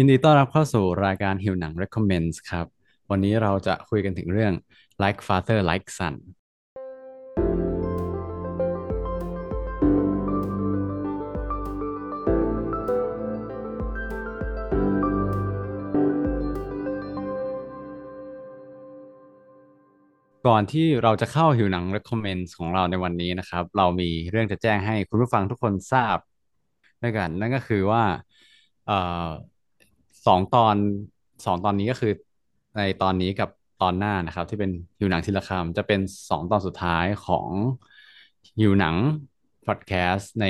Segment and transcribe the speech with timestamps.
[0.00, 2.66] ยินดีต้อนรับเข้าสู่รายการหิวหนัง Recommends ครับ
[3.10, 4.52] วันนี้เราจะคุยกันถึงเรื่อง
[5.02, 6.14] Like Father Like Son
[20.46, 26.18] ก่อนที่เราจะเข้าหิวหนัง Recommends ของเราในวันนี้นะครับ เรามีเรื่องจะแจ้งให้คุณผู้ฟังทุกคนทราบ
[27.02, 28.02] ด้วยกัน นั่นก็คือว่า
[28.86, 29.28] เอ่อ
[30.28, 30.76] สองตอน
[31.46, 32.12] สองตอนนี้ก็คือ
[32.76, 33.48] ในตอนนี้กับ
[33.82, 37.50] ตอนหน้านะครับ ที่เป็นหิวหนังทีละคำจะเป็นสองตอนสุดท้ายของ
[38.58, 38.96] หิวหนัง
[39.66, 40.46] พอดแคสต์ใน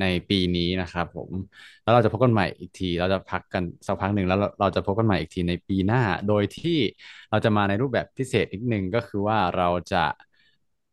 [0.00, 1.30] ในปีนี้นะครับผม
[1.82, 6.78] แล้วเราจะพบกันใหม่อีกที เราจะพักกันสักพักหนึ่งแล้วเราจะพบกันใหม่อีกทีในปีหน้า โดยที่
[7.30, 10.04] เราจะมาในรูปแบบพิเศษนิดนึงก็คือว่าเราจะ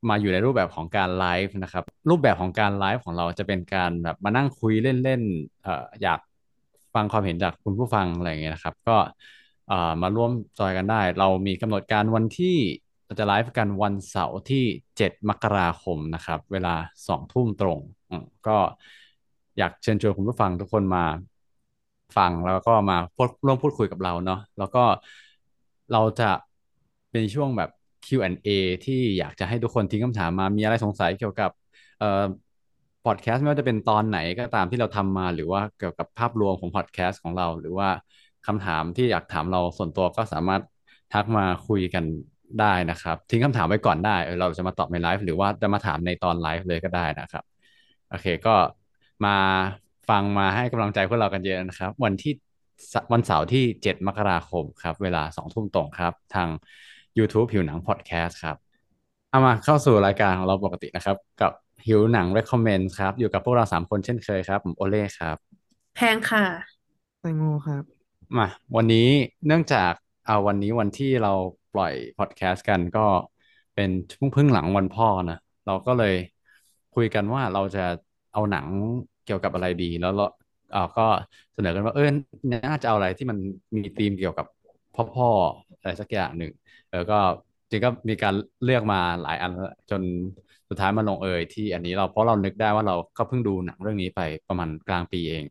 [0.09, 6.19] มาอยู่ในรูปแบบของการไลฟ์นะครับ รูปแบบของการไลฟ์ของเราจะเป็นการแบบมานั่งคุยเล่นๆเอ่ออยาก
[6.97, 8.97] ฟังความเห็นจากคุณผู้ฟังอะไรอย่างเงี้ยนะครับ ก็
[9.67, 12.57] เอ่อมาร่วมจอยกันได้ เรามีกำหนดการวันที่
[13.05, 14.63] เราจะไลฟ์กันวันเสาร์ที่
[14.97, 16.75] เจ็ดมกราคมนะครับ เวลา
[17.07, 18.57] สองทุ่มตรงอืมก็
[19.57, 21.03] อยากเชิญชวนคุณผู้ฟังทุกคนมา
[22.17, 24.83] ฟังแล้วก็มาพูดร่วมพูดคุยกับเราเนาะแล้วก็
[25.91, 26.31] เราจะ
[27.11, 27.69] เป็นช่วงแบบ
[28.05, 28.49] Q&A
[28.85, 31.51] ที่อยากจะให้ทุกคนทิ้งคำถามมามีอะไรสงสัยเกี่ยวกับ
[31.97, 32.23] เอ่อ
[33.07, 37.89] พอดแคสต์ไม่ว่าจะเป็นตอนไหนก็ตามที่เราทำมา หรือว่าเกี่ยวกับภาพรวมของพอดแคสต์ของเรา หรือว่า
[38.47, 40.61] คำถามที่อยากถามเราส่วนตัวก็สามารถ
[41.13, 42.03] ทักมาคุยกัน
[42.59, 47.43] ได้นะครับ ทิ้งคำถามไว้ก่อนได้เราจะมาตอบในไลฟ์หรือว่าจะมาถามในตอนไลฟ์เลยก็ได้นะครับ
[48.09, 48.55] โอเคก็
[49.25, 49.35] มา
[50.09, 52.33] ฟังมาให้กำลังใจพวกเรากันเยอะนะครับ วันที่
[53.11, 56.47] วันเสาร์ที่เจ็ดมกราคมครับ เวลาสองทุ่มตรงครับ ทาง
[57.17, 58.55] YouTube ผิวหนังพอดแคสต์ครับ
[59.29, 61.51] เอามาเข้าสู่รายการของเราปกตินะครับ กับ
[61.85, 65.37] หิวหนัง Recommend ครับ อยู่กับพวกเราสามคนเช่นเคยครับ ผมโอเล่ครับ
[65.93, 66.45] แพงค่ะ
[67.19, 67.83] แตงโมครับ
[68.37, 69.07] มาวันนี้
[69.47, 69.93] เนื่องจาก
[70.25, 71.33] เอาวันนี้วันที่เรา
[71.73, 73.05] ปล่อยพอดแคสต์กันก็
[73.73, 76.13] เป็นเพิ่งเพิ่งหลังวันพ่อนะ เราก็เลย
[76.95, 77.79] คุยกันว่าเราจะ
[78.33, 78.67] เอาหนัง
[79.25, 80.25] เกี่ยวกับอะไรดี แล้วเรา
[80.71, 81.01] เอ่าก็
[81.53, 82.09] เสนอกันว่าเออ
[82.51, 83.37] น่าจะเอาอะไรที่มัน
[83.75, 84.45] มีธีมเกี่ยวกับ
[84.93, 85.27] พ่อพ่อ
[85.79, 86.51] อะไรสักอย่างหนึ่ง
[86.89, 87.15] เออก็
[87.71, 90.01] จริงก็มีการเลือกมาหลายอันแล้วจน
[90.69, 95.45] สุดท้ายมาลงเอยที่อันนี้เราเพราะเรานึกได้ว่าเราก็เพิ่งดูหนังเรื่องนี้ไปประมาณกลางปีเอง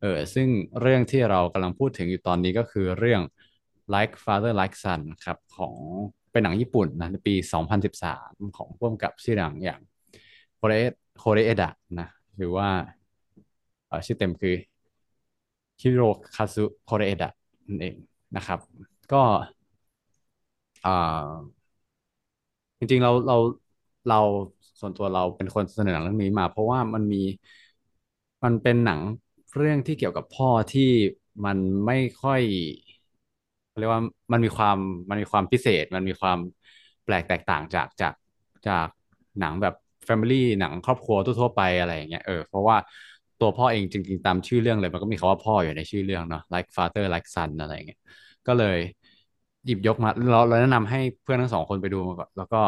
[0.00, 0.48] เออซึ่ง
[0.80, 3.20] เรื่องที่เรากำลังพูดถึงอยู่ตอนนี้ก็คือเรื่อง
[3.94, 5.74] Like Father Like Son ครับของ
[6.32, 7.34] เป็นหนังญี่ปุ่นนะในปี
[7.92, 9.80] 2013 ของร่วมกับชื่อหนังอย่าง
[10.56, 10.72] โคเร
[11.18, 12.68] โคเรเอดะนะหรือว่า
[13.90, 14.54] ออชื่อเต็มคือ
[15.80, 16.02] คิโร
[16.34, 17.30] คาซุโคเรเอดะ
[17.66, 17.96] นั่นเอง
[18.36, 18.58] นะครับ
[19.12, 19.22] ก็
[20.84, 20.90] อ่า
[22.78, 23.36] จริงๆเราเรา
[24.06, 24.16] เรา
[24.80, 27.18] ส่วนตัวเราเป็นคนเสนอหนังเรื่องนี้มา เพราะว่ามันมี
[28.44, 29.00] มันเป็นหนัง
[29.56, 30.90] เรื่องที่เกี่ยวกับพ่อที่
[31.44, 32.42] มันไม่ค่อย
[33.78, 34.02] เรียกว่า
[34.32, 34.76] มันมีความ
[35.10, 36.38] มันมีความพิเศษ มันมีความ
[37.04, 38.14] แปลกแตกต่างจากจาก
[38.68, 38.86] จาก
[39.40, 39.74] หนังแบบ
[40.08, 42.76] Family หนังครอบครัวทั่วๆไปอะไรอย่างเงี้ยเออเพราะว่า
[43.40, 47.98] ตัวพ่อเองจริงๆตามชื่อเรื่องเลย มันก็มีคำว่าพ่ออยู่ในชื่อเรื่องเนาะ like father like son อะไรอย่างเงี้ย
[48.46, 48.78] ก็เลย
[49.66, 52.62] หยิบยกมาเราเราแนะนำให้เพื่อนทั้งสองคนไปดูมาก่อนแล้วก็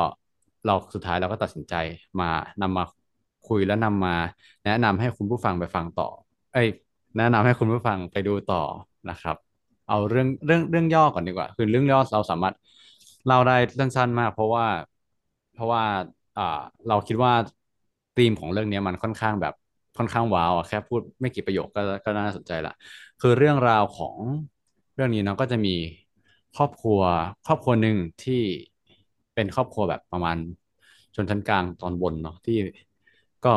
[0.64, 1.74] เราสุดท้ายเราก็ตัดสินใจ
[2.20, 2.30] มา
[2.62, 2.84] นำมา
[3.48, 4.14] คุยแล้วนำมา
[4.64, 6.08] แนะนำให้คุณผู้ฟังไปฟังต่อ
[6.52, 6.68] เอ้ย
[7.18, 8.62] แนะนำให้คุณผู้ฟังไปดูต่อ
[9.10, 9.36] นะครับ
[9.88, 12.54] เอาเรื่องเรื่องเรื่องย่อก่อนดีกว่า คือเรื่องย่อเราสามารถ
[13.26, 14.66] เล่าได้สั้นๆมาก เพราะว่า
[15.54, 15.82] เพราะว่า
[16.38, 17.32] อ่าเราคิดว่า
[18.16, 19.54] ธีมของเรื่องนี้มันค่อนข้างแบบ
[19.98, 22.72] ค่อนข้างว้าวอะแค่พูดไม่กี่ประโยคก็ก็น่าสนใจละ
[23.20, 24.16] คือเรื่องราวของ
[24.94, 25.74] เรื่องนี้เนาะก็จะมี
[26.56, 27.00] ครอบครัว
[27.46, 28.42] ครอบครัวหนึ่งที่
[29.34, 30.36] เป็นครอบครัวแบบประมาณ
[31.14, 32.54] ชนชั้นกลางตอนบนเนาะที่
[33.44, 33.54] ก็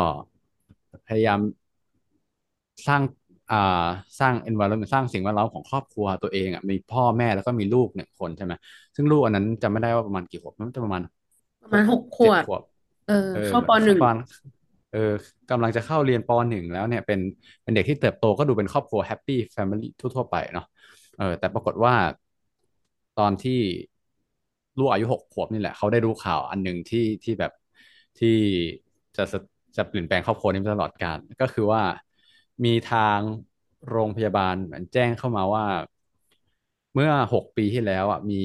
[1.08, 1.40] พยายาม
[2.88, 3.02] สร้าง
[3.52, 3.88] อ่า
[4.19, 8.53] สร้าง environment สร้างสิ่งแวดล้อมของครอบครัวตัวเองอะมีพ่อแม่แล้วก็มีลูกหนึ่งคนใช่ไหม
[8.96, 11.02] ซึ่งลูกอันนั้นจำไม่ได้ว่าประมาณกี่ขวบมันจะประมาณ
[11.62, 12.62] ประมาณหกขเจ็ดวบขวบ
[13.08, 14.16] เออเออเข้าปหนึ่งตอน
[14.94, 15.12] เออ
[15.50, 17.19] กำลังจะเข้าเรียนปหนึ่งแล้วเนี่ยเป็น
[17.64, 20.66] เป็นเด็กที่เติบโตก็ดูเป็นครอบครัวแฮปปี้แฟมิลี่ทั่วๆไปเนาะ
[21.17, 21.94] เออแต่ปรากฏว่า
[23.20, 23.59] ตอนที่
[24.78, 27.52] ลูกอายุหกขวบนี่แหละเขาได้รู้ข่าวอันหนึ่งที่ที่แบบ
[28.20, 28.28] ที่
[29.16, 29.24] จะ
[29.78, 31.82] จะเปลี่ยนแปลงครอบครัวนี้ตลอดกาลก็คือว่า
[32.66, 33.20] มีทาง
[33.90, 35.66] โรงพยาบาลเหมือนแจ้งเข้ามาว่า
[36.94, 38.42] เมื่อหกปีที่แล้วอะมี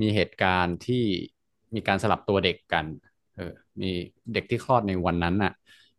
[0.00, 1.04] มีเหตุการณ์ที่
[1.74, 2.86] มีการสลับตัวเด็กกัน
[3.36, 3.90] เออ มี
[4.32, 5.52] เด็กที่คลอดในวันนั้นน่ะ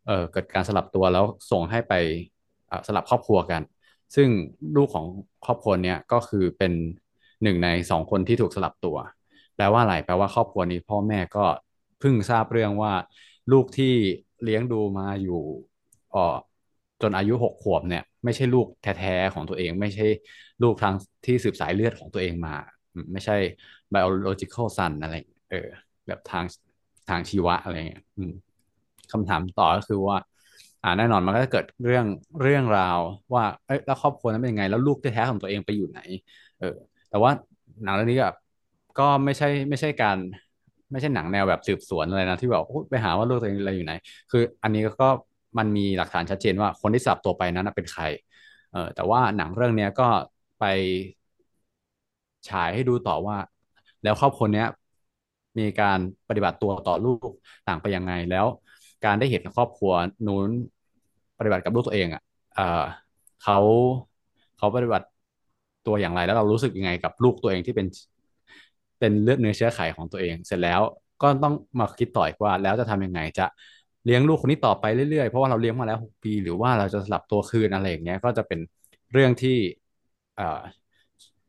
[0.05, 1.93] เออเกิดการสลับตัวแล้วส่งให้ไป
[2.87, 3.61] สลับครอบครัวกัน
[4.15, 4.29] ซึ่ง
[4.75, 5.05] ลูกของ
[5.45, 6.73] ครอบครัวเนี้ยก็คือเป็น
[7.43, 8.97] หนึ่งในสองคนที่ถูกสลับตัว
[9.55, 11.45] แปลว่าอะไรแปลว่าครอบครัวนี้พ่อแม่ก็
[11.99, 12.93] เพิ่งทราบเรื่องว่า
[13.51, 13.93] ลูกที่
[14.43, 15.41] เลี้ยงดูมาอยู่
[16.11, 16.35] เออ
[17.01, 20.05] จนอายุหกขวบเนี่ย ไม่ใช่ลูกแท้ๆของตัวเอง ไม่ใช่
[20.63, 20.93] ลูกทาง
[21.25, 22.55] ที่สืบสายเลือดของตัวเองมา
[23.13, 23.37] ไม่ใช่
[23.93, 25.13] biological son อะไร
[25.51, 25.67] เออ
[26.07, 26.45] แบบทาง
[27.09, 28.03] ทางชีวะอะไรเงี้ย
[29.11, 30.17] คำถามต่อก็คือว่า
[30.83, 32.05] อ่าแน่นอนมันก็จะเกิดเรื่อง
[32.41, 32.99] เรื่องราว
[33.33, 35.99] ว่าเอ้ยแล้วครอบครัวนั้นเป็นยังไง แล้วลูกแท้ๆของตัวเองไปอยู่ไหน
[36.59, 36.75] เออ
[37.15, 37.33] แต่ว่า
[37.83, 38.35] หนังเรื่องนี้แบบ
[38.99, 40.17] ก็ไม่ใช่ไม่ใช่การ
[40.91, 43.93] ไม่ใช่หนังแนวแบบสืบสวนอะไรนะที่แบบโอ้ไปหาว่าลูกตัวเองอะไรอยู่ไหน
[44.31, 45.09] คืออันนี้ก็
[45.57, 48.03] มันมีหลักฐานชัดเจนว่าคนที่สับตัวไปนั้นเป็นใคร
[48.71, 50.07] เออแต่ว่าหนังเรื่องเนี้ยก็
[50.59, 50.63] ไป
[52.47, 53.37] ฉายให้ดูต่อว่า
[54.03, 54.67] แล้วครอบครัวเนี้ย
[55.57, 57.29] มีการปฏิบัติตัวต่อลูก
[57.67, 58.45] ต่างไปยังไงแล้ว
[59.05, 59.93] การได้เห็นครอบครัว
[60.27, 60.49] นู้น
[61.37, 62.21] ปฏิบัติกับลูกตัวเองอะ
[62.55, 62.83] เออ
[63.43, 63.57] เขา
[64.57, 65.05] เขาปฏิบัติ
[65.87, 67.87] ตัวอย่างไร แล้วเรารู้สึกยังไงกับลูกตัวเองที่เป็น
[68.99, 70.81] เป็นเลือดเนื้อเชื้อไขของตัวเอง เสร็จแล้ว
[71.21, 73.45] ก็ต้องมาคิดต่ออีกว่า แล้วจะทำยังไงจะ
[74.05, 78.59] เลี้ยงลูกคนนี้ต่อไปเรื่อยๆ เพราะว่าเราเลี้ยงมาแล้วหกปี หรือว่าเราจะสลับตัวคืนอะไรอย่างเงี้ยก็จะเป็น
[79.11, 79.57] เรื่องที่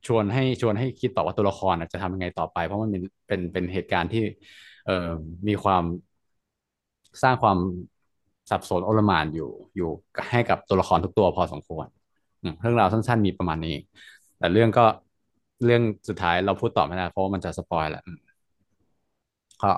[0.07, 4.23] ชวนให้ชวนให้คิดต่อว่าตัวละครจะทำยังไงต่อไป เพราะมันเป็นเป็นเป็นเหตุการณ์ที่
[4.85, 5.09] เอ่อ
[5.49, 5.85] มีความ
[7.23, 7.59] สร้างความ
[8.51, 9.91] สับสนโอลมานอยู่อยู่
[10.31, 11.87] ให้กับตัวละครทุกตัวพอสมควร
[12.61, 13.77] เรื่องราวสั้น ๆ มีประมาณนี้
[14.39, 14.83] แต่เรื่องก็
[15.65, 18.03] เรื่องสุดท้ายเราพูดต่อไม่ได้เพราะว่ามันจะสปอยแหละ
[19.63, 19.71] ก็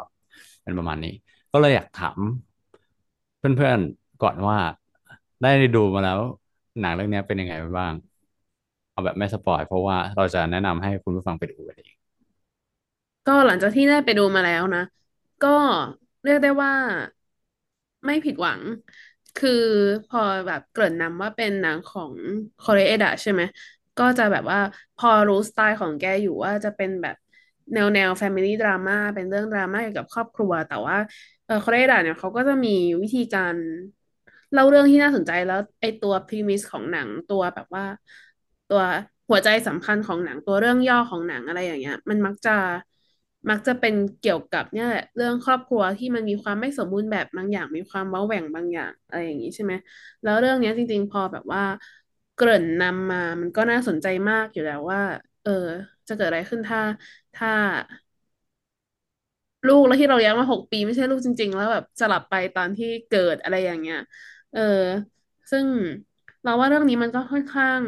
[0.63, 1.15] เป็นประมาณนี้
[1.53, 2.19] ก็เลยอยากถาม
[3.39, 4.59] เพื่อนๆก่อนว่า
[5.43, 6.21] ได้ดูมาแล้ว
[6.81, 7.95] หนังเรื่องนี้เป็นยังไงบ้าง
[8.91, 11.97] เอาแบบไม่สปอยเพราะว่าเราจะแนะนำให้คุณผู้ฟังไปดูกันเอง
[13.27, 14.81] ก็หลังจากที่ได้ไปดูมาแล้วนะ
[15.43, 15.49] ก็
[16.23, 16.73] เรียกได้ว่า
[18.07, 18.63] ไม่ผิดหวัง
[19.37, 19.51] คือ
[20.07, 22.15] พอแบบเกริ่นนำว่าเป็นหนังของ
[22.61, 23.43] คอเรเอดะใช่ไหม
[23.99, 24.59] ก็จะแบบว่า
[24.97, 27.17] พอรู้สไตล์ของแกอยู่ว่าจะเป็นแบบ
[27.73, 30.97] แนวแนว Family Drama เป็นเรื่องดราม่าเกี่ยวกับครอบครัว แต่ว่า
[31.47, 32.69] เออคอเรเอดะเนี่ยเขาก็จะมี
[33.03, 33.55] วิธีการ
[34.53, 37.85] เล่าเรื่องที่น่าสนใจแล้วไอตัว premise ของหนังตัวแบบว่า
[38.69, 38.81] ตัว
[39.29, 42.51] หัวใจสำคัญของหนังตัวเรื่องย่อของหนังอะไรอย่างเงี้ย มันมักจะ
[43.51, 49.73] มักจะเป็นเกี่ยวกับเนี่ยแหละเรื่องครอบครัวที่มันมีความไม่สมบูรณ์แบบบางอย่าง มีความเว้าแหว่งบางอย่างอะไรอย่างนี้ใช่ไหม
[50.23, 51.63] แล้วเรื่องเนี้ยจริง ๆ พอแบบว่า
[52.39, 55.01] เกริ่นนำมามันก็น่าสนใจมากอยู่แล้วว่า
[55.43, 55.51] เออ
[56.09, 56.81] จะเกิดอะไรขึ้นถ้า
[57.35, 57.49] ถ้า
[59.67, 63.97] ลูกแล้วที่เราเลี้ยงมาหกปีไม่ใช่ลูกจริง ๆ แล้วแบบสลับไปตอนที่เกิดอะไรอย่างเงี้ย
[64.53, 64.61] เออ
[65.51, 65.67] ซึ่ง
[66.43, 67.83] เราว่าเรื่องนี้มันก็ค่อนข้าง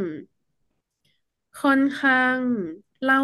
[1.60, 2.38] ค่อนข้าง
[3.02, 3.20] เล่า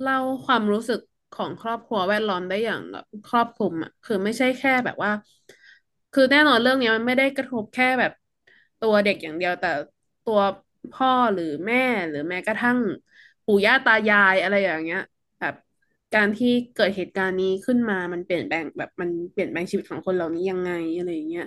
[0.00, 1.00] เล่าความรู้สึก
[1.32, 5.10] ของครอบครัวแวดล้อมได้อย่างแบบครอบคลุมอะคือไม่ใช่แค่แบบว่า
[6.12, 8.12] คือแน่นอนเรื่องนี้มันไม่ได้กระทบแค่แบบ
[8.80, 9.68] ตัวเด็กอย่างเดียว แต่
[10.24, 10.38] ตัว
[10.90, 11.76] พ่อหรือแม่
[12.08, 12.78] หรือแม้กระทั่ง
[13.44, 15.00] ปู่ย่าตายายอะไรอย่างเงี้ย
[15.38, 15.54] แบบ
[16.12, 21.44] การที่เกิดเหตุการณ์นี้ขึ้นมามันเปลี่ยนแปลงแบบมันเปลี่ยนแปลงชีวิตของคนเหล่านี้ยังไงอะไรอย่างเงี้ย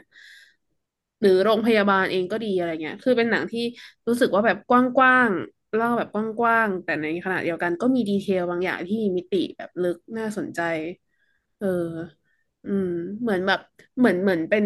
[1.22, 3.62] หรือโรงพยาบาลเองก็ดีอะไรเงี้ย คือเป็นหนังที่
[4.08, 4.72] รู้สึกว่าแบบก
[5.02, 10.60] ว้างๆเล่าแบบกว้างๆแต่ในขณะเดียวกันก็มีดีเทลบางอย่างที่มีมิติแบบลึกน่าสนใจ
[11.58, 11.68] เออ
[12.64, 12.88] อืม
[13.22, 13.60] เหมือนแบบ
[13.98, 14.66] เหมือนเหมือนเป็น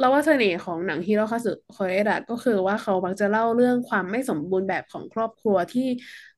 [0.00, 5.82] เราว่าเสน่ห์ของหนังฮิโรคาสึโคเอดะก็คือว่าเขามักจะเล่าเรื่องความไม่สมบูรณ์แบบของครอบครัวที่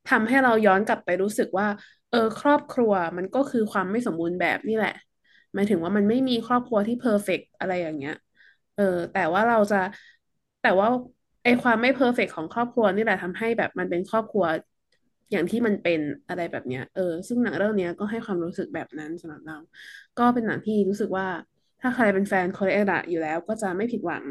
[0.06, 1.66] ทำให้เราย้อนกลับไปรู้สึกว่า
[2.10, 4.92] เออ ครอบครัวมันก็คือความไม่สมบูรณ์แบบนี่แหละ
[5.54, 8.14] หมายถึงว่ามันไม่มีครอบครัวที่ perfect อะไรอย่างเงี้ย
[8.74, 8.82] เออ
[9.12, 9.76] แต่ว่าเราจะ
[10.60, 10.88] แต่ว่า
[11.44, 14.44] ไอความไม่ perfect ของครอบครัวนี่แหละทำให้แบบมันเป็นครอบครัว
[15.30, 19.56] อย่างที่มันเป็นอะไรแบบเนี้ย เออ ซึ่งหนังเรื่องนี้ก็ให้ความรู้สึกแบบนั้นสำหรับเรา
[20.18, 21.26] ก็เป็นหนังที่รู้สึกว่า
[21.82, 24.26] ถ้าใครเป็นแฟนคอเรเอดะอยู่แล้วก็จะไม่ผิดหวัง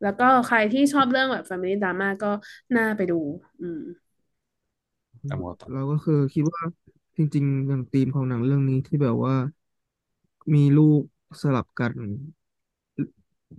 [0.00, 2.28] แล้วก็ใครที่ชอบเรื่องแบบ Family Drama ก็
[2.76, 3.14] น่าไปดู
[3.60, 3.80] อืม
[5.24, 6.62] แต่หมดต่อเราก็คือคิดว่า
[7.16, 9.34] จริงๆอย่างธีมของหนังเรื่องนี้ที่แบบว่า
[10.52, 11.02] มีลูก
[11.40, 11.92] สลับกัน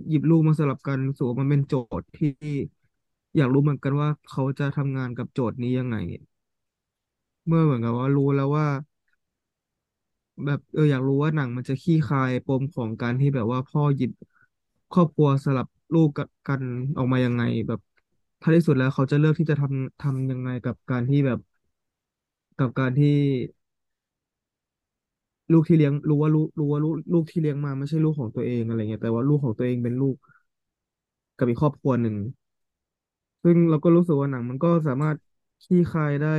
[0.07, 2.29] หยิบลูกมาสลับกันรู้สึกว่ามันเป็นโจทย์ที่
[3.35, 5.95] อยากรู้เหมือนกันว่าเขาจะทำงานกับโจทย์นี้ยังไง
[7.47, 8.65] เมื่อเหมือนกับว่ารู้แล้วว่า
[10.45, 14.11] แบบเอออยากรู้ว่าหนังมันจะคลี่คายปมของการที่แบบว่าพ่อหยิบ
[14.91, 16.09] ครอบครัวสลับลูก
[16.47, 16.63] กัน
[16.97, 17.79] ออกมายังไง แบบ
[18.41, 21.39] ท้ายที่สุดแล้วเขาจะเลือกที่จะทำทำยังไงกับการที่แบบ
[22.59, 23.07] กับการที่
[25.51, 30.15] ลูกที่เลี้ยงรู้ว่าลูกรู้ว่าลูกลูกที่เลี้ยงมาไม่ใช่ลูกของตัวเองอะไรเงี้ยแต่ว่าลูกของตัวเองเป็นลูก
[31.37, 32.15] กับอีกครอบครัวหนึ่ง
[33.43, 35.17] ซึ่งเราก็รู้สึกว่าหนังมันก็สามารถ
[35.63, 36.29] คลี่คายได้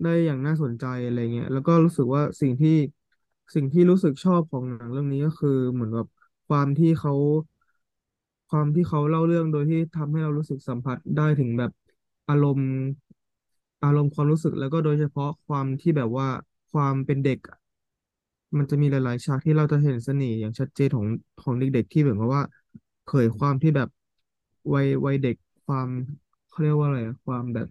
[0.00, 2.70] ได้อย่างน่าสนใจอะไรเงี้ยแล้วก็รู้สึกว่าสิ่งที่
[3.54, 6.06] สิ่งที่รู้สึกชอบของหนังเรื่องนี้ก็คือเหมือนแบบ
[6.46, 7.12] ความที่เขา
[8.50, 11.70] ความที่เขาเล่าเรื่องโดยที่ทำให้เรารู้สึกสัมผัสได้ถึงแบบ
[12.28, 12.70] อารมณ์
[13.84, 16.28] อารมณ์ความรู้สึกแล้วก็โดยเฉพาะความที่แบบว่า
[16.72, 17.56] ความเป็นเด็กอะ
[18.58, 21.06] มันจะมีหลาย ๆ ฉากที่เราจะเห็นเสน่ห์อย่างชัดเจนของ
[21.42, 22.42] ของเด็ก ๆ ที่เหมือนกับว่า
[23.04, 23.88] เผยความที่แบบ
[24.72, 25.88] วัยวัยเด็กความ
[26.48, 27.68] เขาเรียกว่าอะไรอะความแบบ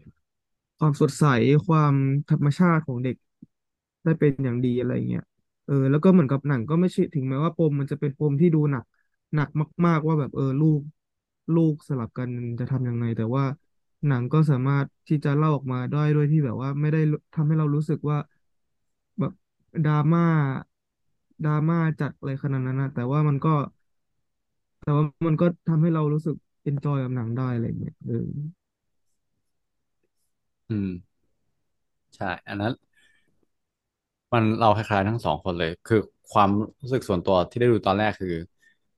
[0.81, 1.23] ความสดใส
[1.67, 1.93] ความ
[2.29, 3.15] ธรรมชาติของเด็ก
[4.03, 5.23] ได้เป็นอย่างดีอะไรเงี้ย
[5.65, 8.83] เออ แล้วก็เหมือนกับหนังก็ไม่ใช่ถึงแม้ว่าปมมันจะเป็นปมที่ดูหนัก
[9.35, 9.49] หนัก
[9.85, 10.81] มาก ๆ ว่าแบบเออลูก
[11.55, 13.43] ลูกสลับกันจะทำยังไง แต่ว่า
[14.07, 16.99] หนังก็สามารถที่จะเล่าออกมาได้ด้วยที่แบบว่า ไม่ได้
[17.33, 18.17] ทำให้เรารู้สึกว่า
[19.19, 19.33] แบบ
[19.85, 20.21] ดราม่า
[21.43, 23.53] ดราม่าจัดอะไรขนาดนั้นนะแต่ว่ามันก็
[24.81, 28.27] แต่ว่ามันก็ทำให้เรารู้สึกเอนจอยกับหนังได้อะไรเงี้ยเออ
[30.71, 30.87] อืม
[32.15, 32.73] ใช่ อันนั้น
[34.33, 35.99] มันเราคล้ายๆทั้งสองคนเลย คือ
[36.33, 36.49] ความ
[36.81, 38.33] รู้สึกส่วนตัวที่ได้ดูตอนแรกคือ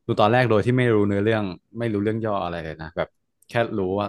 [0.07, 1.43] ดูตอนแรกโดยที่ไม่รู้เนื้อเรื่อง
[1.79, 3.09] ไม่รู้เรื่องย่ออะไรเลยนะแบบ
[3.49, 4.07] แค่รู้ว่า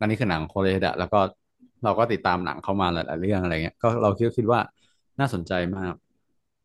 [0.00, 1.18] อันนี้คือหนังโคเรดะแล้วก็
[1.84, 4.60] เราก็ติดตามหนังเข้ามาหลายๆเรื่องอะไรเงี้ยก็เราคิดคิดว่า
[5.20, 5.94] น่าสนใจมาก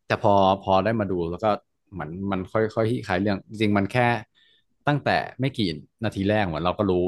[0.08, 1.50] แต่พอพอได้มาดูแล้วก็
[1.94, 4.08] เหมือนมันค่อยๆคลายเรื่อง จริงๆมันแค่
[4.88, 5.70] ตั้งแต่ไม่กี่
[6.04, 7.06] นาทีแรกเหมือนเราก็รู้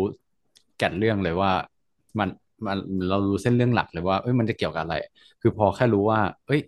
[0.78, 1.52] แก่นเรื่องเลยว่า
[2.20, 2.30] มัน
[2.66, 2.78] มัน
[3.10, 4.96] เรารู้เส้นเรื่องหลักเลยว่าเอ้ยมันจะเกี่ยวกับอะไร
[5.42, 6.62] คือพอแค่รู้ว่า เอ้ย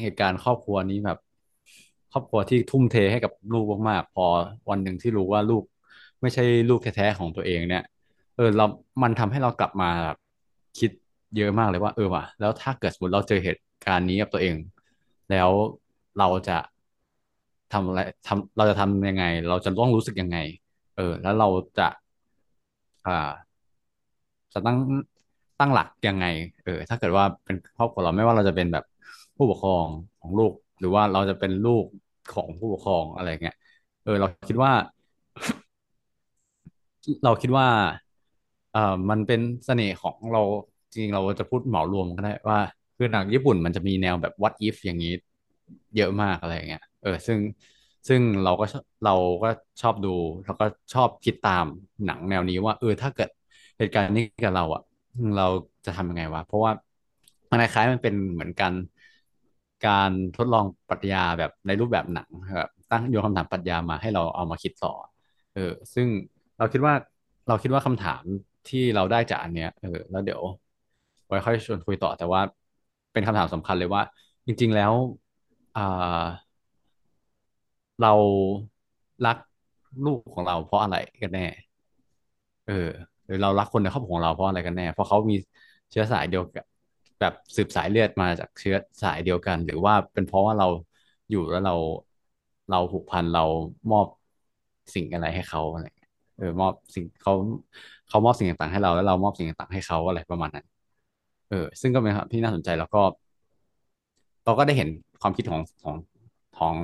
[0.00, 1.18] เหตุการณ์ครอบครัวนี้แบบ
[2.12, 4.26] ครอบครัวที่ทุ่มเทให้กับลูกมากๆพอ
[4.70, 5.64] วันหนึ่งที่รู้ว่าลูก
[6.20, 7.84] ไม่ใช่ลูกแท้ๆของตัวเองเนี่ย
[8.36, 8.64] เออเรา
[9.02, 10.18] มันทำให้เรากลับมาแบบ
[10.78, 10.90] คิด
[11.36, 14.56] เยอะมากเลยว่าเออว่ะแล้วถ้าเกิดสมมติเราเจอเหตุการณ์นี้กับตัวเอง
[15.30, 15.50] แล้ว
[16.18, 16.58] เราจะ
[17.72, 20.38] ทำอะไรทำเราจะทำยังไง เราจะต้องรู้สึกยังไง
[20.96, 21.48] เออ แล้วเรา
[21.78, 21.88] จะ
[23.06, 23.30] อ่า
[24.52, 24.78] จะตั้ง
[25.60, 26.24] ตั้งหลักยังไง
[26.64, 28.84] เออ ถ้าเกิดว่าเป็นครอบครัวเราไม่ว่าเราจะเป็นแบบ
[29.36, 29.86] ผู้ปกครอง
[30.20, 31.84] ของลูก หรือว่าเราจะเป็นลูก
[32.34, 33.56] ของผู้ปกครองอะไรเงี้ย
[34.04, 34.72] เออ เราคิดว่า
[37.24, 37.66] เราคิดว่า
[38.72, 40.42] เอ่อ มันเป็นเสน่ห์ของเรา
[40.94, 42.58] จริงเราจะพูดเหมารวมก็ได้ว่า
[42.96, 45.12] คือหนังญี่ปุ่นมันจะมีแนวแบบ what if อย่างนี้
[45.96, 47.38] เยอะมากอะไรเงี้ย เออ ซึ่ง
[48.08, 48.64] ซึ่งเราก็
[49.04, 49.48] เราก็
[49.82, 51.64] ชอบดู แล้วก็ชอบคิดตาม
[52.06, 53.30] หนังแนวนี้ว่า เออ ถ้าเกิด
[53.78, 54.82] เหตุการณ์นี้กับเราอะ
[55.36, 55.46] เรา
[55.86, 56.72] จะทำยังไงวะ เพราะว่า
[57.50, 58.72] มันคล้ายๆมันเป็นเหมือนกัน
[59.86, 64.92] การทดลองปรัชญาแบบในรูปแบบหนังแบบตั้งโยนคำถามปรัชญามาให้เราเอามาคิดต่อ
[65.54, 66.06] เออ ซึ่ง
[66.58, 66.94] เราคิดว่า
[67.48, 68.22] เราคิดว่าคำถาม
[68.68, 70.42] ที่เราได้จากอันเนี้ย เออ แล้วเดี๋ยว
[71.26, 72.40] ไว้ค่อยชวนคุยต่อ แต่ว่า
[73.12, 74.02] เป็นคำถามสำคัญเลยว่า
[74.46, 74.92] จริง ๆ แล้ว
[75.76, 76.24] อ่า
[78.00, 78.12] เรา
[79.26, 79.36] รัก
[80.04, 81.46] ลูกของเราเพราะอะไรกันแน่
[82.66, 85.34] เออ หรือเรารักคนในครอบครัวของเราเพราะอะไรกันแน่ เพราะเขามี
[85.90, 86.64] เชื้อสายเดียวกัน
[87.20, 90.66] แบบสืบสายเลือดมาจากเชื้อสายเดียวกัน หรือว่าเป็นเพราะว่าเรา
[91.30, 91.74] อยู่แล้วเรา
[92.70, 93.44] เราผูกพันเรา
[93.92, 94.06] มอบ
[94.94, 95.86] สิ่งอะไรให้เขาอะไร
[96.38, 97.32] เออมอบสิ่งเขา
[98.08, 100.66] เขามอบสิ่งต่างๆให้เราแล้วเรามอบสิ่งต่างๆให้เขาอะไรประมาณนั้น
[101.48, 103.02] เออ ซึ่งก็เป็นครับที่น่าสนใจแล้วก็
[104.44, 104.88] เราก็ได้เห็น
[105.22, 105.96] ความคิดของของ
[106.58, 106.76] ของ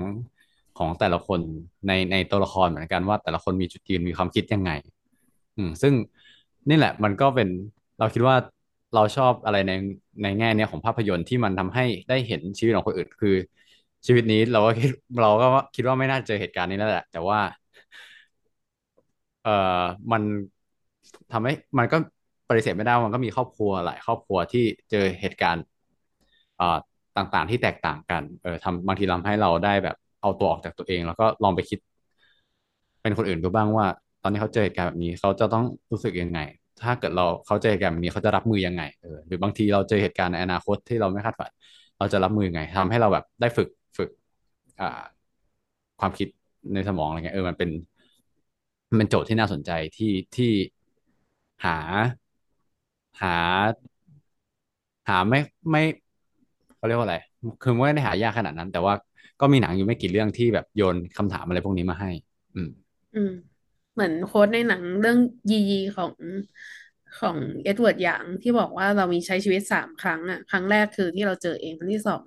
[0.78, 1.40] ของแต่ละคน
[1.86, 4.70] ในในตัวละครเหมือนกันว่าแต่ละคนมีจุดยืนมีความคิดยังไง
[5.56, 5.92] อืม ซึ่ง
[6.68, 7.48] นี่แหละมันก็เป็น
[7.98, 8.36] เราคิดว่า
[8.94, 9.72] เราชอบอะไรใน
[10.22, 13.34] ในแง่เนี้ยของภาพยนตร์ที่มันทำให้ได้เห็นชีวิตของคนอื่นคือ
[14.06, 14.90] ชีวิตนี้เราก็คิด
[15.20, 17.38] เราก็คิดว่าไม่น่าเจอเหตุการณ์นี้แล้วแหละ แต่ว่า
[19.42, 19.50] เอ่อ
[20.12, 20.22] มัน
[21.32, 21.96] ทำให้มันก็
[22.48, 25.64] ปฏิเสธไม่ได้ว่ามันก็มีครอบครัวหลายครอบครัวที่เจอเหตุการณ์
[26.56, 26.78] เอ่อ
[27.16, 31.78] ต่างๆ ที่แตกต่างกันเออทำบางทีทำให้เราได้แบบเอาตัวออกจากตัวเอง แล้วก็ลองไปคิด
[33.02, 33.86] เป็นคนอื่นดูบ้างว่า
[34.22, 36.38] ตอนนี้เขาเจอเหตุการณ์แบบนี้เขาจะต้องรู้สึกยังไง
[36.82, 41.50] ถ้าเกิดเราเขาเจอเหตุการณ์แบบนี้เขาจะรับมือยังไงเออหรือบางทีเราเจอเหตุการณ์ในอนาคตที่เราไม่คาดฝัน
[41.98, 44.08] เราจะรับมือยังไงทำให้เราแบบได้ฝึกฝึก
[44.80, 45.02] อ่า
[46.00, 46.28] ความคิด
[46.74, 47.70] ในสมองอะไรเงี้ยเออมันเป็น
[48.88, 50.50] มันเป็นโจทย์ที่น่าสนใจที่ที่
[51.64, 51.76] หา
[53.20, 53.36] หา
[55.08, 55.38] หาไม่
[55.70, 55.82] ไม่
[56.76, 57.16] เขาเรียกว่าอะไร
[57.62, 58.94] คือไม่ได้หายากขนาดนั้น แต่ว่า
[59.40, 62.10] ก็มีหนังอยู่ไม่กี่เรื่องที่แบบโยนคำถามอะไรพวกนี้มาให้
[62.54, 62.70] อืม
[63.14, 63.32] อืม
[63.92, 65.18] เหมือนโค้ดในหนังเรื่อง
[65.50, 66.12] ยียีของ
[67.18, 72.24] ของเอ็ดเวิร์ดหยางที่บอกว่าเรามีใช้ชีวิตสามครั้งอะ ครั้งแรกคือที่เราเจอเองครั้งที่สอง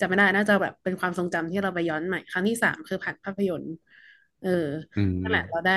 [0.00, 3.72] จำไม่ได้น่าจะแบบเป็นความทรงจำที่เราไปย้อนใหม่ ครั้งที่สามคือผ่านภาพยนตร์
[4.40, 4.48] เออ
[4.96, 5.72] อืนั่นแหละเรามได้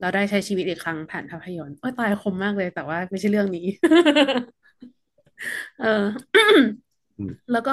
[0.00, 3.60] เราได้ใช้ชีวิตอีกครั้งผ่านภาพยนตร์โอ้ยตายคมมากเลยแต่ว่าไม่ใช่เรื่องนี้
[5.78, 5.86] เออ
[7.18, 7.72] อืมแล้วก็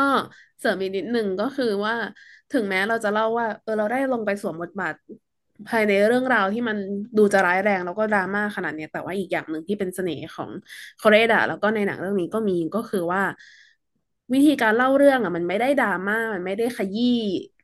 [0.60, 1.96] เสริมอีกนิดหนึ่งก็คือว่า
[2.52, 4.94] ถึงแม้เราจะเล่าว่า เออเราได้ลงไปสวมบทบาท
[5.68, 6.78] ภายในเรื่องราวที่มัน
[7.18, 10.50] ดูจะร้ายแรงแล้วก็ดราม่าขนาดเนี้ยแต่ว่าอีกอย่างหนึ่งที่เป็นเสน่ห์ของ
[10.98, 13.22] โคเรดะแล้วก็ในหนังเรื่องนี้ก็มีก็คือว่า
[14.34, 17.06] วิธีการเล่าเรื่องอะ มันไม่ได้ดราม่ามันไม่ได้ขยี้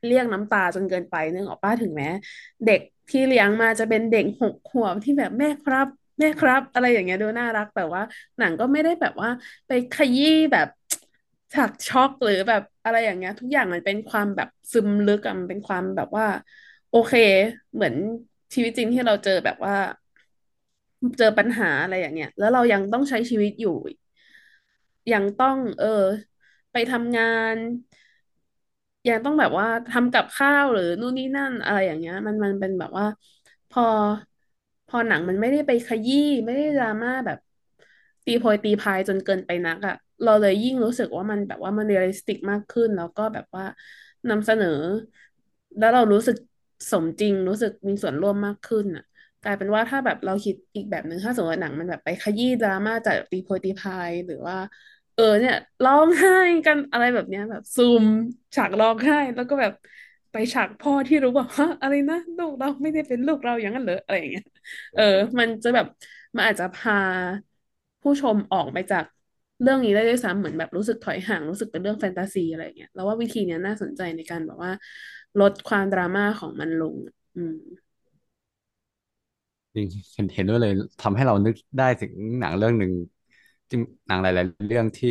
[0.06, 2.08] เรียกน้ำตาจนเกินไปนึกออกป้าถึงแม้
[2.64, 5.86] เด็กที่เลี้ยงมาจะเป็นเด็กหกขวบที่แบบแม่ครับ
[6.18, 8.02] แม่ครับ อะไรอย่างเงี้ยดูน่ารักแต่ว่า
[8.38, 9.28] หนังก็ไม่ได้แบบว่า
[9.66, 10.66] ไปขยี้แบบ
[11.52, 16.26] ฉากช็อกหรือแบบอะไรอย่างเงี้ย ทุกอย่างมันเป็นความแบบซึมลึกอะมันเป็นความแบบว่า
[16.90, 17.12] โอเค
[17.74, 17.94] เหมือน
[18.54, 19.74] ชีวิตจริงที่เราเจอแบบว่า
[21.18, 23.70] เจอปัญหาอะไรอย่างเงี้ยแล้วเรายังต้องใช้ชีวิตอยู่
[25.12, 25.86] ยังต้อง เออ
[26.72, 27.56] ไปทำงาน
[29.08, 33.04] ยังต้องแบบว่าทำกับข้าวหรือนู่นนี่นั่นอะไรอย่างเงี้ย มันมันเป็นแบบว่า
[33.70, 33.82] พอ
[34.86, 37.38] พอหนังมันไม่ได้ไปขยี้ไม่ได้ดราม่าแบบ
[38.24, 43.64] ตีโพยตีพายจนเกินไปนักอะเราเลยยิ่งรู้สึกว่ามันแบบว่ามัน realistic มากขึ้น แล้วก็แบบว่า
[44.28, 44.68] นำเสนอ
[45.78, 46.36] แล้วเรารู้สึก
[46.90, 49.04] สมจริงรู้สึกมีส่วนร่วมมากขึ้นอะ
[49.42, 54.56] กลายเป็นว่าถ้าแบบเราคิดอีกแบบหนึ่งถ้าสมมติหนังมันแบบไปขยี้ดราม่าจากตีโพยตีพายหรือว่า
[55.14, 56.30] เออเนี่ยร้องไห้
[56.66, 58.04] กันอะไรแบบเนี้ยแบบซูม
[58.56, 59.72] ฉากร้องไห้แล้วก็แบบ
[60.32, 61.46] ไปฉากพ่อที่รู้ว่า
[61.80, 64.44] อะไรนะลูกเราไม่ได้เป็นลูกเราอย่างนั้นเหรออะไรอย่างเงี้ย
[64.94, 65.02] เออ
[65.38, 65.86] มันจะแบบ
[66.36, 66.94] มันอาจจะพา
[68.02, 69.04] ผู้ชมออกไปจาก
[69.62, 74.72] เรื่องนี้ได้ด้วยซ้ำเหมือนแบบรู้สึกถอยห่างรู้สึกเป็นเรื่องแฟนตาซีอะไรอย่างเงี้ยแล้วว่าวิธีเนี้ยน่าสนใจในการแบบว่า
[75.40, 76.96] ลดความดราม่าของมันลง
[77.36, 77.56] อืม
[79.74, 82.92] จริงเห็นเห็นด้วยเลยทำให้เรานึกได้ถึงหนังเรื่องหนึ่ง
[83.70, 85.10] จริงหนังหลาย ๆ เรื่องที่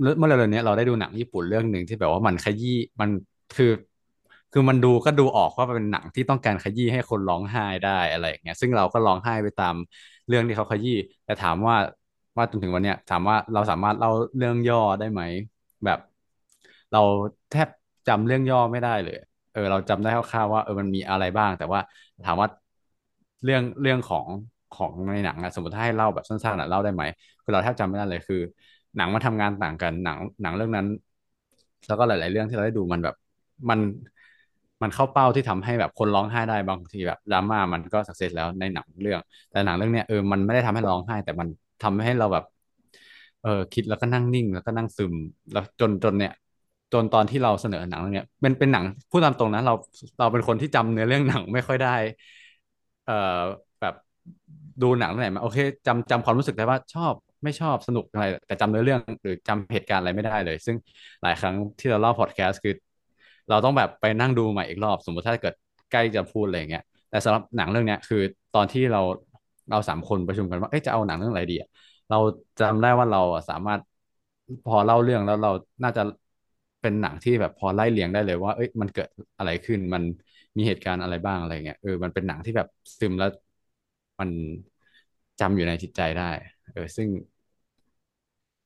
[0.00, 3.10] เมื่อเมื่อเร็วๆนี้เราได้ดูหนังญี่ปุ่นเรื่องหนึ่งที่แบบว่ามันขยี้มัน
[3.52, 3.70] คือ
[4.52, 9.74] คือมันดูก็ดูออกว่าเป็นหนังที่ต้องการขยี้ให้คนร้องไห้ได้อะไรอย่างเงี้ยซึ่งเราก็ร้องไห้ไปตาม
[10.26, 10.92] เรื่องที่เขาขยี้
[11.24, 11.76] แต่ถามว่า
[12.36, 15.22] ว่าจนถึงวันเนี้ยถามว่าเราสามารถเล่าเรื่องย่อได้ไหม
[15.84, 15.98] แบบ
[16.90, 16.98] เรา
[17.50, 17.68] แทบ
[18.06, 19.14] จำเรื่องย่อไม่ได้เลย
[19.52, 21.80] เออ เราจำได้คร่าวๆว่าเออมันมีอะไรบ้าง แต่ว่า
[22.24, 22.48] ถามว่า
[23.44, 24.26] เรื่องเรื่องของ
[24.72, 27.02] ของในหนังอะสมมติถ้าให้เล่าแบบสั้นๆอะเล่าได้ไหม
[27.42, 28.36] คือเราแทบจำไม่ได้เลยคือ
[28.96, 30.86] หนังมันทำงานต่างกันหนังหนังเรื่องนั้น
[31.86, 33.14] แล้วก็หลาย ๆ เรื่องที่เราได้ดูมันแบบ
[33.70, 33.80] มัน
[34.82, 41.48] มันเข้าเป้าที่ทำให้แบบคนร้องไห้ได้บางทีแบบดราม่ามันก็สักเซสแล้วในหนังเรื่อง แต่หนังเรื่องเนี้ยเออมันไม่ได้ทำให้ร้องไห้ แต่มัน
[41.82, 42.44] ทำให้เราแบบ
[43.42, 45.14] เออคิดแล้วก็นั่งนิ่งแล้วก็นั่งซึม
[45.52, 46.32] แล้วจนจนเนี่ย
[46.92, 49.72] จนตอนที่เราเสนอหนังเรื่องเนี้ยเป็นเป็นหนังพูดตามตรงนะเรา
[50.18, 51.88] เราเป็นคนที่จำเนื้อเรื่องหนังไม่ค่อยได้
[53.04, 53.12] เอ่อ
[53.80, 53.94] แบบ
[54.82, 57.14] ดูหนังองไหนมาโอเคจำจำความรู้สึกได้ว่าชอบ
[57.44, 60.76] ไม่ชอบสนุกอะไร แต่จำเนื้อเรื่องหรือจำเหตุการณ์อะไรไม่ได้เลย ซึ่ง
[61.22, 62.74] หลายครั้งที่เราเล่าพอดแคสต์คือ
[63.50, 65.54] เราต้องแบบไปนั่งดูใหม่อีกรอบ สมมติถ้าเกิด
[65.90, 69.00] ใกล้จะพูดอะไรอย่างเงี้ยแต่สำหรับหนังเรื่องเนี้ยคือตอนที่เรา
[69.70, 71.68] เราสามคนประชุมกันว่าเอ๊ะจะเอาหนังเรื่องอะไรดีอะ
[72.08, 72.18] เรา
[72.60, 73.80] จำได้ว่าเราสามารถ
[74.64, 75.50] พอเล่าเรื่องแล้วเรา
[75.82, 76.02] น่าจะ
[76.80, 80.02] เป็นหนังที่แบบพอไล่เรียงได้เลยว่า เอ้ยมันเกิดอะไรขึ้น มัน
[80.56, 82.66] มีเหตุการณ์อะไรบ้างอะไรเงี้ยเออมันเป็นหนังที่แบบ
[82.98, 83.28] ซึมแล้ว
[84.20, 84.30] มัน
[85.40, 86.30] จำอยู่ในจิตใจได้
[86.72, 87.08] เออ ซึ่ง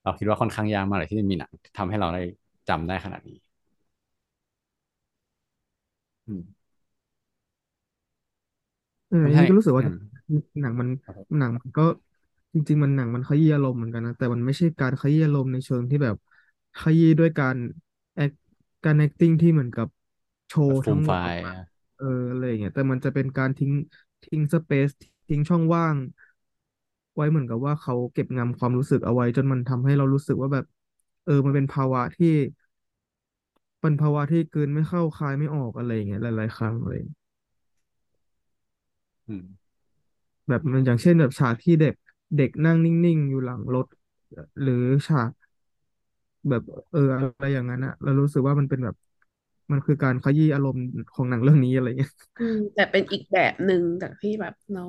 [0.03, 2.21] เราคิดว่าค่อนข้างยากมากเลยที่จะมีหนังทำให้เราได้
[2.69, 3.37] จำได้ขนาดนี้
[6.27, 6.43] อืม
[9.09, 9.97] เออไม่ใช่นี่ก็รู้สึกว่าอืม
[10.61, 11.83] หนังมันครับผมหนังมันก็
[12.55, 16.17] จริง ๆ มันหนังมันขยี้อารมณ์เหมือนกันนะแต่มันไม่ใช่การขยี้อารมณ์ในเชิงที่แบบ
[16.79, 17.57] ขยี้ด้วยการ
[18.15, 18.33] แอค
[18.85, 19.89] การ acting ที่เหมือนกับ
[20.49, 21.63] โชว์ทั้งแบบฟูมไฟหมดออกมาล์
[21.97, 23.73] เอออะไรอย่างเงี้ยแต่มันจะเป็นการทิ้ง
[24.25, 24.91] ทิ้งสเปซ
[25.29, 25.97] ทิ้งช่องว่าง
[27.15, 30.65] ไว้เหมือนกับว่าเขาเก็บงำความรู้สึกเอาไว้จนมันทำให้เรารู้สึกว่าแบบ
[31.25, 32.29] เออ มันเป็นภาวะที่
[33.81, 37.01] เป็นภาวะที่กลืนไม่เข้าคายไม่ออกอะไรอย่างเงี้ยหลายๆครั้งเลย
[39.29, 39.45] อืม
[40.49, 41.95] แบบมันอย่างเช่นแบบฉากที่เด็ก
[42.37, 43.87] เด็กนั่งนิ่งๆ อยู่หลังรถ
[44.63, 44.75] หรือ
[45.07, 45.31] ฉาก
[46.51, 48.95] แบบเอออะไรอย่างนั้นอะเรารู้สึกว่ามันเป็นแบบ
[49.73, 54.81] มันคือการขยี้อารมณ์ของหนังเรื่องนี้อะไรเงี้ยอืมแต่เป็นอีกแบบหนึ่งจากที่แบบเรา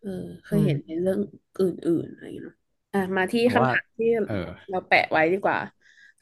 [0.00, 0.08] เออ
[0.42, 1.20] เคยเห็นในใช่เรื่อง
[1.58, 2.56] อื่นๆอะไรอย่างเงี้ยเนาะ
[2.92, 4.34] อะมาที่เพราะว่าคำถามที่เออ
[4.70, 5.58] เราแปะไว้ดีกว่า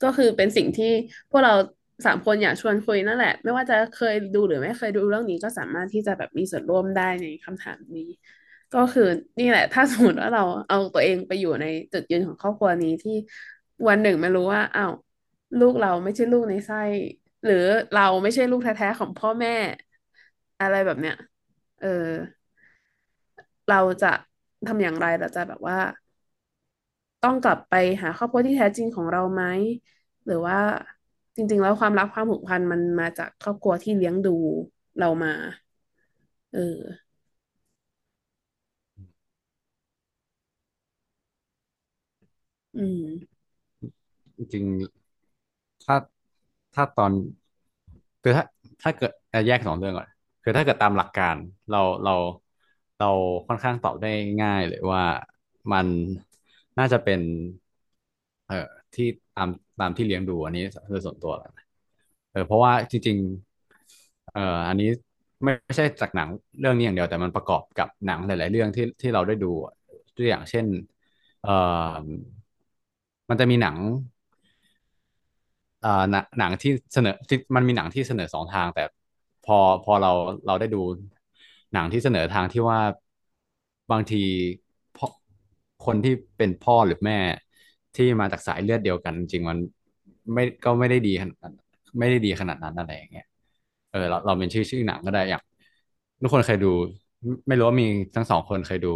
[0.01, 0.87] ก็คือเป็นสิ่งที่
[1.31, 1.53] พวกเรา
[2.07, 8.11] สามคนอยากชวนคุยนั่นแหละ ไม่ว่าจะเคยดูหรือไม่เคยดูเรื่องนี้ก็สามารถที่จะแบบมีส่วนร่วมได้ในคำถามนี้
[8.73, 9.03] ก็คือ
[9.39, 13.13] นี่แหละ ถ้าสมมติว่าเราเอาตัวเองไปอยู่ในจุดยืนของครอบครัวนี้ที่
[13.89, 14.93] วันหนึ่งไม่รู้ว่าอ้าว
[15.59, 16.77] ลูกเราไม่ใช่ลูกในไส้
[17.45, 17.55] หรือ
[17.93, 19.51] เราไม่ใช่ลูกแท้ๆของพ่อแม่
[20.61, 21.15] อะไรแบบเนี้ย
[21.79, 21.89] เออ
[23.69, 24.13] เราจะ
[24.67, 25.79] ทำอย่างไรเราจะแบบว่า
[27.23, 29.43] ต้องกลับไปหาครอบครัวที่แท้จริงของเราไหม
[30.25, 30.59] หรือว่า
[31.37, 34.31] จริง ๆ แล้วความรักความผูกพันมันมาจากครอบครัวที่เลี้ยงดู
[34.99, 35.31] เรามา
[36.53, 37.07] เออ
[42.75, 43.36] อืม
[44.39, 44.65] จริง
[45.85, 45.97] ถ้า
[46.75, 47.13] ถ้าตอน
[48.23, 48.45] คือถ้า
[48.83, 49.11] ถ้าเกิด
[49.47, 50.09] แยกสองเรื่องก่อน
[50.43, 51.37] คือถ้าเกิดตามหลักการ
[51.71, 52.13] เราเรา
[52.99, 53.07] เรา
[53.49, 54.09] ค่อนข้างตอบได้
[54.43, 55.03] ง่ายเลยว่า
[55.73, 55.89] มัน
[56.79, 57.21] น่าจะเป็น
[58.47, 58.55] เอ่อ
[58.95, 59.49] ที่ตาม
[59.81, 61.65] ตามที่เลี้ยงดูอันนี้คือส่วนตัวแล้วนะ
[62.33, 63.17] เออเพราะว่าจริง
[63.75, 64.87] ๆ เอ่ออันนี้
[65.45, 66.29] ไม่ใช่จากหนัง
[66.61, 69.47] เรื่องนี้อย่างเดียวแต่มันประกอบกับหนังหลาย ๆ เรื่องที่ที่เราได้ดู
[70.17, 70.67] ตัวอย่างเช่น
[71.43, 71.51] เอ่อ
[73.29, 73.77] มันจะมีหนัง
[76.11, 78.83] หนังหนังที่เสนอที่มันมีหนังที่เสนอสองทาง แต่
[79.43, 80.11] พอพอเรา
[80.47, 80.79] เราได้ดู
[81.73, 82.81] หนังที่เสนอทางที่ว่า
[83.91, 84.23] บางที
[84.97, 85.07] พ่อ
[85.87, 87.19] คนที่เป็นพ่อหรือแม่
[87.95, 89.59] ที่มาจากสายเลือดเดียวกัน จริงๆมัน
[90.35, 91.55] ไม่ก็ไม่ได้ดีขนาดนั้น
[91.99, 93.25] ไม่ได้ดีขนาดนั้นอะไรอย่างเงี้ย
[93.91, 95.43] เออเราเราเป็นชื่อชื่อหนังก็ได้อย่าง
[96.23, 96.69] ทุกคนเคยดู
[97.25, 98.89] ไม่ไม่รู้ว่ามีทั้งสองคนเคยดู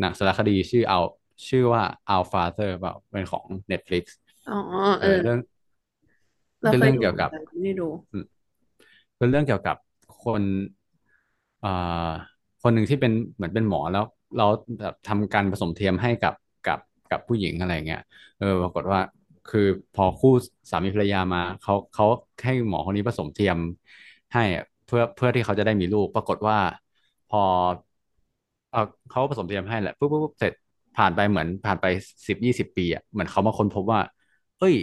[0.00, 0.98] หนังสารคดีชื่อเอา
[1.48, 1.82] ชื่อว่า
[2.14, 4.04] Our Father เปล่าเป็นของ Netflix
[4.46, 4.54] อ๋อ
[5.00, 5.38] เอเอออเรื่อง
[6.62, 7.88] เราเป็นเรื่องเกี่ยวกับไม่ได้ดู
[9.18, 9.76] เป็นเรื่องเกี่ยวกับ
[10.24, 10.42] คน
[11.62, 11.68] อ่อ
[12.62, 14.04] คนหนึ่งที่เป็นเหมือนเป็นหมอแล้ว
[14.36, 14.46] เรา
[14.80, 16.34] แบบทำการผสมเทียมให้กับ
[16.66, 16.78] กับ
[17.10, 18.00] กับผู้หญิงอะไรเงี้ย
[18.38, 19.00] เออปรากฏว่า
[19.46, 19.60] คือ
[19.94, 20.30] พอคู่
[20.70, 22.04] สามีภรรยามาเขาเขา
[22.42, 23.58] ให้หมอคนนี้ผสมเทียม
[24.34, 24.40] ให้
[24.86, 26.58] เพื่อเพื่อที่เขาจะได้มีลูก ปรากฏว่า
[27.28, 27.38] พอ
[28.70, 30.52] เออเขาผสมเทียมให้แหละปุ๊บปุ๊บปุ๊บเสร็จ
[30.94, 31.86] ผ่านไปเหมือนผ่านไป
[32.26, 34.00] สิบยี่สิบปีอะเหมือนเขามาค้นพบว่า
[34.58, 34.74] เอ้ย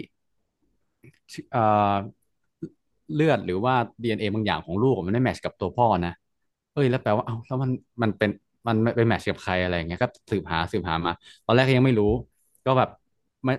[3.15, 6.13] เลือดหรือว่า DNA บางอย่างของลูกมันไม่แมทช์กับตัวพ่อนะ
[6.73, 8.29] เอ้ยแล้วแปลว่า เอ้าแล้วมันมันเป็น
[8.67, 11.13] มันไปแมทช์กับใครอะไรอย่างเงี้ยก็สืบหาสืบหามา
[11.45, 12.11] ตอนแรกก็ยังไม่รู้
[12.65, 12.89] ก็แบบ
[13.43, 13.53] ไม่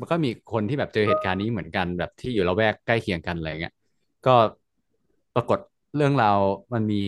[0.00, 3.72] มันก็มีคนที่แบบเจอเหตุการณ์นี้เหมือนกันแบบที่อยู่ละแวกใกล้เคียงกันอะไรเงี้ย
[4.26, 4.34] ก็
[5.34, 5.58] ปรากฏ
[5.96, 6.38] เรื่องราว
[6.72, 7.02] มันมี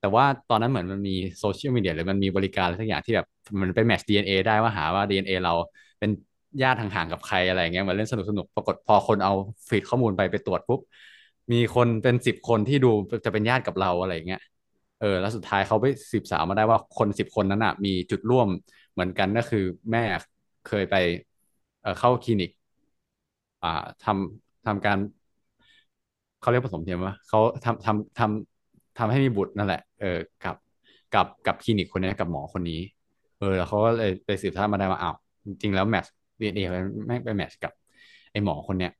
[0.00, 3.26] แต่ว่าตอนนั้นเหมือนมันมีโซเชียลมีเดียหรือมันมีบริการอะไรสักอย่างที่แบบ
[3.60, 5.52] มันไปแมทช์ DNA เอ็นเอได้ว่าหาว่า DNA เอ็นเอเรา
[5.98, 6.10] เป็น
[6.62, 9.32] ญาติห่างๆกับใครอะไรเงี้ยมาเล่นสนุกสนุกปรากฏพอคนเอา
[9.68, 10.80] ฟีดข้อมูลไปไปตรวจปุ๊บ
[11.52, 12.88] มีคนเป็นสิบคนที่ดู
[13.24, 14.40] จะเป็นญาติกับเราอะไรเงี้ย
[14.98, 18.48] เออแล้วสุดท้ายเขาไปสืบสาวมาได้ว่าคนสิบคนนั้นอะ มีจุดร่วม
[18.92, 20.04] เหมือนกันก็คือแม่
[20.64, 20.94] เคยไป
[21.82, 22.50] เเข้าคลินิก
[23.62, 23.68] อ่า
[24.00, 24.98] ทำทำการ
[26.40, 30.56] เขาเรียกผสมเทียมว่าเขาทำทำทำทำให้มีบุตรนั่นแหละ เออกับ
[31.12, 32.80] กับกับคลินิกคนนี้กับหมอคนนี้
[33.38, 35.14] เออ แล้วเขาก็เลยไปสืบทราบมาได้ว่าอ้าว
[35.62, 36.06] จริงแล้วแมท
[36.50, 37.72] ช์ดีเอ็นเอมันไม่ไปแมทช์กับ
[38.30, 38.90] ไอ้หมอคนเนี้ย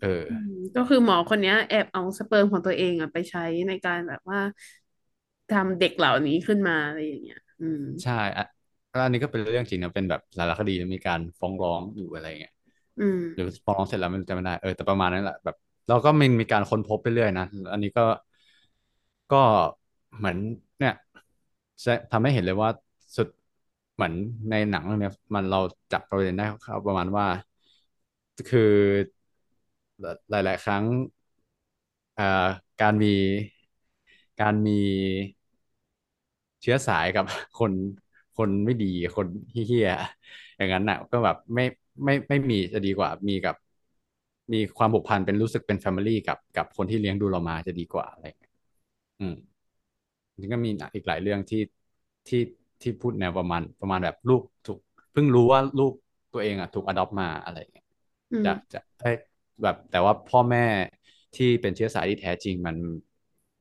[0.00, 4.38] เอออืมก็คือหมอคนเนี้ย แอบเอาสเปิร์มของตัวเองอะไปใช้ในการแบบว่า
[5.50, 8.44] ทำเด็กเหล่านี้ขึ้นมาอะไรอย่างเงี้ย อืม ใช่อะ
[8.90, 12.52] แล้วอันนี้ก็เป็นเรื่องจริงนะเป็นแบบสารคดีมีการฟ้องร้องอยู่อะไรเงี้ย
[12.98, 15.56] อืมหรือฟ้องร้องเสร็จแล้วมันจะไม่ได้เออแต่ประมาณนั้นแหละแบบ
[15.88, 18.02] เราก็มีมีการค้นพบไปเรื่อยนะอันนี้ก็
[19.30, 19.36] ก็
[20.16, 20.38] เหมือน
[20.78, 20.92] เนี่ย
[21.84, 22.70] จะทำให้เห็นเลยว่า
[23.16, 23.28] สุด
[23.98, 24.14] เหมือน
[24.50, 25.58] ในหนังเรื่องนี้ยมันเรา
[25.92, 27.26] จับประเด็นได้คร่าวๆประมาณว่า
[28.48, 28.60] คือ
[30.30, 30.84] หลาย ๆ ครั้ง
[32.18, 32.24] อ่อ
[32.80, 33.08] การมี
[34.40, 34.80] การมี
[36.62, 37.24] เชื้อสายกับ
[37.58, 37.72] คน
[38.36, 39.88] คนไม่ดีคนเฮี้ย
[40.56, 41.64] อย่างนั้นน่ะ ก็แบบไม่
[42.04, 43.54] ไม่ไม่มีจะดีกว่ามีกับ
[44.52, 48.24] มีความผูกพันเป็นรู้สึกเป็นแฟมิลี่กับกับคนที่เลี้ยงดูเรามาจะดีกว่าอะไร
[49.20, 49.34] อืม
[50.36, 51.62] จริงก็มีอีกหลายเรื่องที่
[52.28, 52.40] ที่
[52.82, 54.78] ที่พูดแนวประมาณประมาณแบบลูกถูก
[55.12, 55.92] เพิ่งรู้ว่าลูก
[56.32, 57.84] ตัวเองอะถูกอดอปมาอะไรอย่างเงี้ย
[58.32, 59.16] อืมจากจากเอ้ย
[59.62, 60.60] แบบแต่ว่าพ่อแม่
[61.34, 62.76] ที่เป็นเชื้อสายที่แท้จริงมัน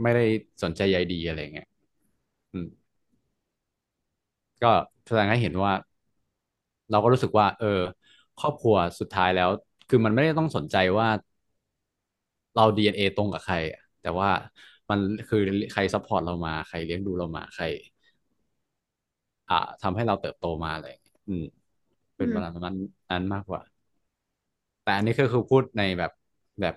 [0.04, 0.22] ไม่ได้
[0.64, 1.68] สนใจใยดีอะไรเงี้ย
[2.54, 2.68] อืม
[4.64, 4.72] ก็
[5.06, 5.74] แสดงให้เห็นว่า
[6.90, 7.82] เราก็รู้สึกว่า เออ
[8.38, 9.50] ครอบครัวสุดท้ายแล้ว
[9.90, 11.08] คือมันไม่ได้ต้องสนใจว่า
[12.56, 14.30] เรา DNA ตรงกับใครอะแต่ว่า
[14.90, 15.38] มันคือ
[15.72, 17.66] ใคร support เรามา ใครเลี้ยงดูเรามา ใคร
[19.50, 21.44] อ่าทำให้เราเติบโตมาอะไรอย่างเงี้ยอืม
[22.18, 22.76] เป็นประมาณอืมนั้น
[23.12, 23.62] นั้นมากกว่า
[24.84, 26.12] แต่อันนี้คือคือพูดในแบบ
[26.62, 26.76] แบบ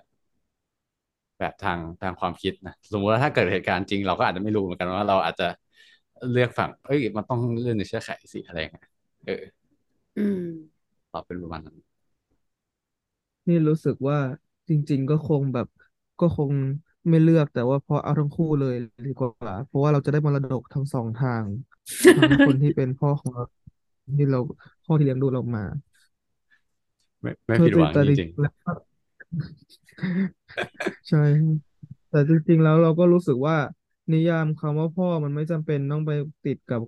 [1.39, 5.45] แบบทางทางความคิดนะสมมติว่าถ้าเกิดเหตุการณ์จริง เราก็อาจจะไม่รู้เหมือนกันว่าเราอาจจะ
[6.31, 8.85] เลือกฝั่ง เอ้ย มันต้องเลื่อนในเชื้อไขสิอะไรเงี้ย
[9.25, 9.33] เออ
[10.15, 10.37] อืม
[11.11, 11.77] ตอบเป็นประมาณนั้น
[13.47, 14.17] นี่รู้สึกว่า
[14.69, 15.67] จริง ๆ ก็คงแบบ
[16.19, 16.51] ก็คง
[17.09, 21.70] ไม่เลือกแต่ว่าพอเอาทั้งคู่เลยดีกว่า เพราะว่าเราจะได้มรดกทั้งสองทางทั้ง
[22.45, 23.43] คนที่เป็นพ่อของเรา
[24.17, 24.39] ที่เรา
[24.83, 25.63] พ่อที่เลี้ยงดูเรามา
[27.21, 28.51] ไม่ไม่เธอผิดหวังจะแต่จริจริงงๆแล้ว
[31.07, 31.17] ใช่
[32.09, 33.55] แต่จริงๆแล้วเราก็รู้สึกว่า
[34.11, 36.11] นิยามคำว่าพ่อมันไม่จำเป็นต้องไป
[36.43, 36.81] ติดกับ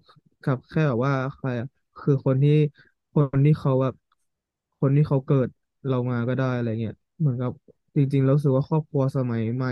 [0.43, 2.51] กับแค่แบบว่าใครอะคือคนที่
[3.13, 3.93] คนที่เขาแบบ
[4.79, 5.47] คนที่เขาเกิด
[5.88, 7.51] เรามาก็ได้อะไรเงี้ยเหมือนกับ
[7.95, 9.69] จริงๆแล้วรู้สึกว่าครอบครัวสมัยใหม่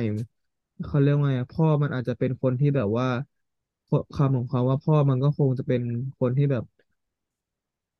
[0.85, 3.07] เขาเรียกว่าไงอะพ่อมันอาจจะเป็นคนที่แบบว่า
[4.15, 5.81] คำของเขาว่าพ่อมันก็คงจะเป็น
[6.19, 6.63] คนที่แบบ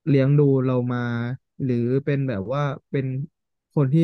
[0.07, 0.99] เลี้ยงดูเรามา
[1.63, 1.75] หรือ
[2.05, 3.05] เป็นแบบว่าเป็น
[3.73, 4.01] คนที่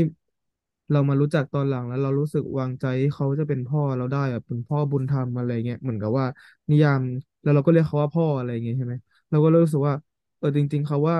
[0.91, 6.25] เรามารู้จักตอนหลังแล้วเรารู้สึกวางใจเขาจะเป็นพ่อเราได้แบบเป็นพ่อบุญธรรมอะไรเงี้ยเหมือนกับว่า
[6.69, 7.01] นิยาม
[7.41, 8.95] แล้วเราก็เรียกเขาว่าพ่ออะไรเงี้ยใช่ไหม
[9.29, 9.93] เราก็รู้สึกว่า
[10.37, 11.17] เออจริง ๆเขาว่า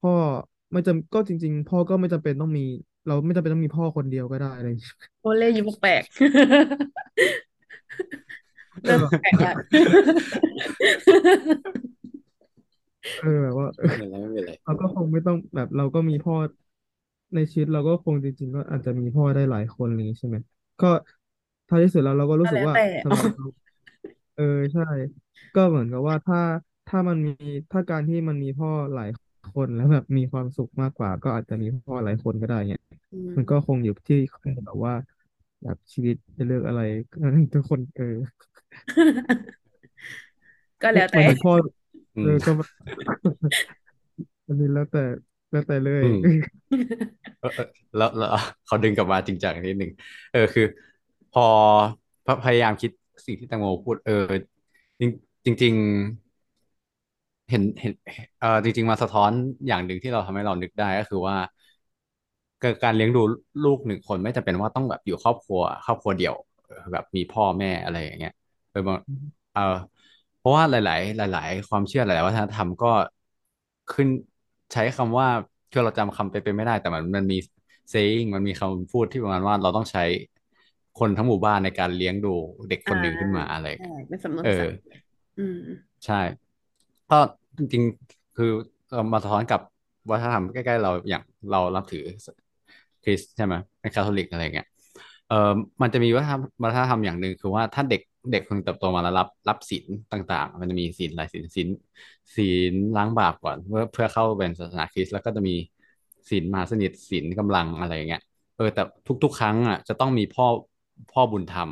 [0.00, 0.10] พ่อ
[0.72, 2.62] ไม่จำก็จริง ๆ พ่อก็ไม่จำเป็นต้องมี
[3.06, 6.02] เราไม่จำเป็นต้องมีพ่อคนเดียวก็ได้อะไรอย่าเงี้ยโอเล่ยิ้มแปลก
[8.82, 9.52] เออเริ่มแบบแปลกละ
[13.18, 16.34] เออแบบว่าไม่เป็นไรไม่เป็นไรเราก็คงไม่ต้องแบบเราก็มีพ่อ
[17.34, 20.36] ในชีวิตเราก็คงจริง ๆ ก็อาจจะมีพ่อได้หลายคนอะไรอย่างนี้ใช่ไหม
[20.80, 20.86] ก็
[21.68, 23.44] ท้ายที่สุดแล้วเราก็รู้สึกว่าก็แล้วแต่อ๋อสำหรับเรา
[24.34, 24.82] เออใช่
[25.54, 26.38] ก็เหมือนกับว่าถ้า
[26.86, 27.32] ถ้ามันมี
[27.70, 29.08] ถ้าการที่มันมีพ่อหลาย
[29.54, 34.16] คนแล้วแบบมีความสุขมากกว่า ก็อาจจะมีพ่อหลายคนก็ได้เนี่ยอืมันก็มคงอยู่ที่
[34.66, 34.94] แบบว่า
[35.62, 36.80] แบบชีวิตจะเลือกอะไร
[37.54, 38.04] ทุกคนเออ
[40.82, 41.52] ก็แล้วแต่หมายถึงพ่อ
[42.16, 42.50] อืมเออก็
[44.46, 45.00] อันนี้แล้วแต่
[45.50, 46.18] แล้วแต่เลยอืม
[47.38, 47.64] เออเออ
[47.96, 48.28] แล้วแล้ว
[48.66, 49.90] เขาดึงกลับมาจริงจังนิดหนึ่ง
[50.30, 50.62] เออคือ
[51.30, 51.42] พอ
[52.24, 52.90] พพยายามคิด
[53.26, 54.12] สิ่งที่แตงโมพูด เออ
[55.00, 57.92] จริงจริงๆเห็นเห็น
[58.38, 59.30] เออจริง ๆ มาสะท้อน
[59.66, 61.36] อย่างหนึ่งที่เราทำให้เรานึกได้ก็คือว่า
[62.62, 63.22] การการเลี้ยงดู
[63.64, 66.34] ลูกหนึ่งคนไม่จำเป็นว่าต้องแบบอยู่ครอบครัว ครอบครัวเดี่ยว
[66.66, 68.32] เออแบบมีพ่อแม่อะไรอย่างเงี้ย
[68.76, 68.98] เออบาง
[69.52, 69.62] เออ
[70.38, 70.80] เพราะว่าหลา
[71.26, 72.86] ย ๆ หลาย ๆ ความเชื่อหลาย ๆ วัฒนธรรมก็
[73.92, 74.08] ขึ้น
[74.72, 75.28] ใช้คำว่า
[75.70, 77.36] คือเราจำคำไปเป็นไม่ได้ แต่มันมันมี
[77.92, 80.04] saying มันมีคำพูดที่ประมาณว่าเราต้องใช้
[80.98, 82.34] คนทั้งหมู่บ้านในการเลี้ยงดู
[82.68, 85.00] เด็กอ่คนหนึ่งขึ้นมาอะไราใช่อย่างเงี้ยเป็นสำนวเออนภาษาอังกฤษ
[85.38, 85.56] อืม
[86.04, 86.20] ใช่
[87.10, 87.18] ก็
[87.58, 88.50] จริงๆคือ
[88.90, 89.60] เอ่อมาสะท้อนกับ
[90.10, 92.04] วัฒนธรรมใกล้ๆเราอย่างเรารับถือ
[93.04, 94.66] คริสต์ใช่ไหมเป็นคาทอลิกอะไรเงี้ย
[95.28, 101.68] เออมันจะมีวัฒนธรรมวัฒนธรรมอย่างหนึ่งคือว่าถ้าเด็ก เด็กคนเติบโตมาแล้วรับรับศีลต่างๆ มันจะมีศีลหลายศีลศีล
[102.36, 105.54] ศีลล้างบาปก่อนเพื่อเพื่อเข้าเป็นศาสนาคริสต์แล้วก็จะมี
[106.30, 108.22] ศีลมหาสนิทศีลกำลังอะไรอย่างเงี้ย
[108.56, 108.82] เออแต่
[109.24, 110.46] ทุก ๆ ครั้งอะจะต้องมีพ่อ
[111.12, 111.70] พ่อบุญธรรม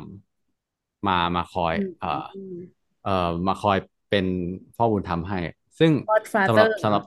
[1.07, 3.77] มามาคอยอืเอ่อมเอ่อมาคอย
[4.09, 4.25] เป็น
[4.75, 5.39] พ่อบุญธรรมให้
[5.79, 5.91] ซึ่ง
[6.47, 7.03] สำหรับ Godfather สำหรับ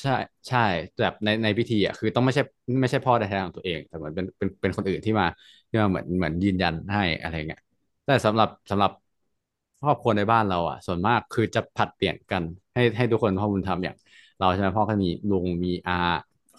[0.00, 0.10] ใช่
[0.48, 0.58] ใช่
[1.00, 2.42] แบบในในพิธีอะคือต้องไม่ใช่
[2.80, 5.26] ไม่ใช่พ่อแท้ๆของตัวเอง แต่เหมือนเป็นเป็นเป็นคนอื่นที่มา
[5.68, 7.60] ที่มาเหมือนเหมือนยืนยันให้อะไรเงี้ย
[8.06, 8.92] แต่สำหรับสำหรับ
[9.82, 12.42] ครอบครัวในบ้านเราอะ ส่วนมากคือจะผลัดเปลี่ยนกัน
[12.74, 13.96] ให้ให้ทุกคนพ่อบุญธรรมอย่าง
[14.38, 15.94] เราใช่ไหมพ่อก็มีลุงมีอา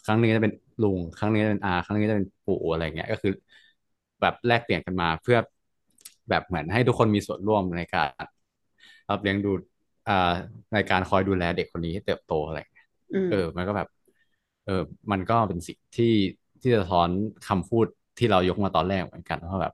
[0.05, 3.31] ครั้งหนึงก็จะเป็นลุงครั้งหนึงก็จะเป็นอาครั้งหนึงก็จะเป็นปู่อะไรเงี้ยก็คือ
[4.21, 5.38] แบบแลกเปลี่ยนกันมาเพื่อ
[6.29, 8.10] แบบเหมือนให้ทุกคนมีส่วนร่วมในการ
[9.10, 9.51] รับเลี้ยงดู
[10.10, 10.31] อ่า
[10.73, 13.88] ในการคอยดูแลเด็กคนนี้ให้เติบโตอะไรเงี้ยอืมเออ มันก็แบบ
[14.65, 14.81] เออ
[15.12, 16.13] มันก็เป็นสิ่งที่
[16.62, 17.10] ที่จะสะท้อน
[17.47, 17.86] คำพูด
[18.17, 19.73] ที่เรายกมาตอนแรกเหมือนกันว่าแบบ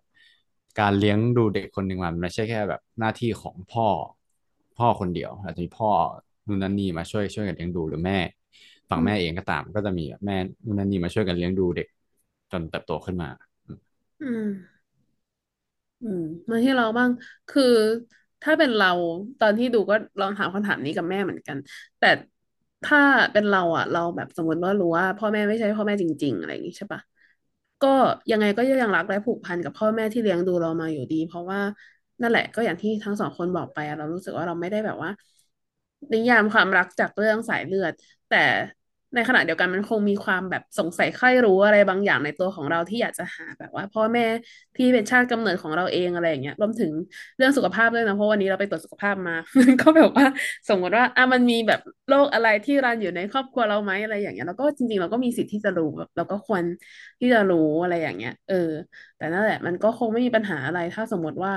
[0.80, 3.88] การเลี้ยงดูเด็กคนหนึ่งมันไม่ใช่แค่แบบหน้าที่ของพ่อ
[4.78, 5.90] พ่อคนเดียวอาจจะมีพ่อ
[6.48, 8.18] นู่นนั่นนี่มาช่วยช่วยกันเลี้ยงดูหรือแม่
[8.90, 11.88] ฝั่งแม่เองก็ตาม ก็จะมีแบบแม่นู่นนั่นนี่มาช่วยกันเลี้ยงดูเด็ก
[12.52, 13.30] จนเติบโตขึ้นมา
[14.22, 14.48] อืม
[16.02, 17.10] อืมมาที่เราบ้าง
[17.48, 17.64] คือ
[18.42, 18.88] ถ้าเป็นเรา
[19.40, 21.58] ตอนที่ดูก็ลองถามคำถามนี้กับแม่เหมือนกัน
[22.00, 22.06] แต่
[22.84, 23.00] ถ้า
[23.32, 27.02] เป็นเราอะ เราแบบสมมติว่ารู้ว่า พ่อแม่ไม่ใช่พ่อแม่จริง ๆ อะไรอย่างงี้ใช่ปะ
[27.84, 27.88] ก็
[28.32, 31.60] ยังไงก็ยังรักและผูกพันกับพ่อแม่ที่เลี้ยงดูเรามาอยู่ดี เพราะว่า
[32.22, 35.10] นั่นแหละก็อย่างที่ทั้งสองคนบอกไปเรารู้สึกว่าเราไม่ได้แบบว่า
[36.14, 37.94] นิยามความรักจากเรื่องสายเลือด
[38.28, 38.38] แต่
[39.16, 44.26] ในขณะเดียวกันมันคงมีความแบบสงสัยใคร่รู้อะไรบางอย่างในตัวของเราที่อยากจะหาแบบว่าพ่อแม่
[44.76, 46.92] ที่เป็นชาติกำเนิดของเราเองอะไรอย่างเงี้ยรวมถึง
[47.38, 49.34] เรื่องสุขภาพด้วยนะเพราะวันนี้เราไปตรวจสุขภาพมา
[49.82, 50.26] ก็แบบว่า
[50.70, 56.64] สมมติว่าอะมันมีแบบโรคอะไรที่รันอยู่ในครอบครัวเราไหมอะไรอย่างเงี้ยแล้วก็จริงๆเราก็มีสิทธิ์ที่จะรู้แบบเราก็ควร
[57.20, 58.56] ที่จะรู้อะไรอย่างเงี้ย เออ
[59.16, 61.54] แต่นั่นแหละมันก็คงไม่มีปัญหาอะไรถ้าสมมติว่า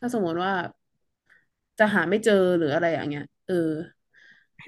[0.00, 0.52] ถ้าสมมติว่า
[1.78, 3.54] จะหาไม่เจอหรืออะไรอย่างเงี้ยเออ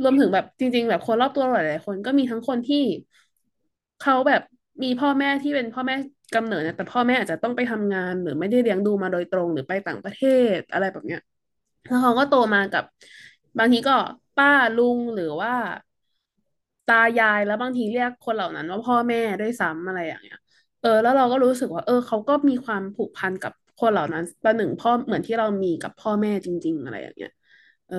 [0.03, 2.77] รวมถึงแบบจริง ๆ แบบคนรอบตัวเราหลายๆคนก็มีทั้งคนที่
[3.99, 4.41] เขาแบบ
[4.83, 5.95] มีพ่อแม่ที่เป็นพ่อแม่
[6.35, 10.19] กำเนิดนะแต่พ่อแม่อาจจะต้องไปทำงาน หรือไม่ได้เลี้ยงดูมาโดยตรง หรือไปต่างประเท
[10.57, 11.21] ศอะไรแบบเนี้ย
[11.87, 12.85] แล้วเขาก็โตมากับ
[13.59, 13.93] บางทีก็
[14.37, 15.53] ป้าลุงหรือว่า
[16.87, 20.37] ตายายแล้วบางทีเรียกคนเหล่านั้นว่าพ่อแม่ด้วยซ้ำอะไรอย่างเงี้ย
[20.81, 27.31] เออ แล้วเราก็รู้สึกว่า เออเขาก็มีความผูกพันกับคนเหล่านั้นประหนึ่งพ่อเหมือนที่เรามีกับพ่อแม่จริง ๆ อะไรอย่างเงี้ย
[27.89, 27.97] เออ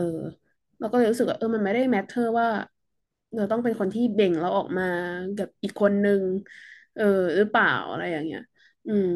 [0.86, 2.48] เราก็เลยรู้สึกว่าเออมันไม่ได้แมทเทอร์ว่า
[3.36, 4.84] เราต้องเป็นคนที่เบ่งเราออกมา
[5.38, 6.24] กับอีกคนนึง
[6.96, 7.04] เออ
[7.38, 8.42] หรือเปล่าอะไรอย่างเงี้ย
[8.86, 9.08] อืม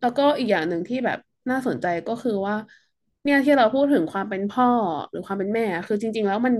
[0.00, 1.18] แล้วก็อีกอย่างหนึ่งที่แบบ
[1.50, 2.54] น่าสนใจก็คือว่า
[3.22, 4.66] เนี่ยที่เราพูดถึงความเป็นพ่อ
[5.10, 6.54] หรือความเป็นแม่ คือจริง ๆ แล้วมัน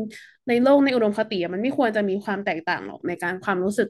[0.49, 3.89] ในโลกในอุดมคติอะมันไม่ควรจะมีความแตกต่างหรอกในการความรู้สึก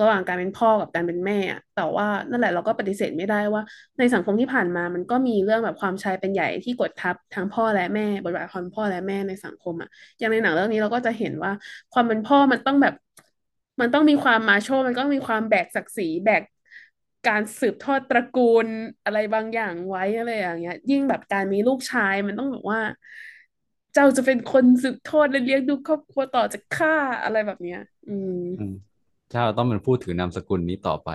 [0.00, 3.62] ระหว่างการเป็นพ่อกับการเป็นแม่อะแต่ว่านั่นแหละเราก็ปฏิเสธไม่ได้ว่า
[3.98, 11.52] ในสังคมที่ผ่านมามันก็มีเรื่องแบบความชายเป็นใหญ่ที่กดทับทั้งพ่อและแม่ บทบาทความพ่อและแม่ในสังคมอะอย่างในหนังเรื่องนี้เราก็จะเห็นว่า
[11.92, 12.94] ความเป็นพ่อมันต้องแบบ
[13.80, 16.42] มันต้องมีความมาโชมันก็มีความแบกศักดิ์ศรีแบก
[17.28, 18.66] การสืบทอดตระกูล
[19.04, 22.80] อะไรบางอย่างไว้อะไรอย่างเงี้ย ยิ่งแบบการมีลูกชายมันต้องแบบว่า
[23.94, 28.30] เจ้าจะเป็นคนสืบทอดและเลี้ยงดูครอบครัวต่อจากข้าอะไรแบบเนี้ย อืม
[29.30, 31.10] อืมถ้าเราต้องเป็นผู้ถือนามสกุลนี้ต่อไป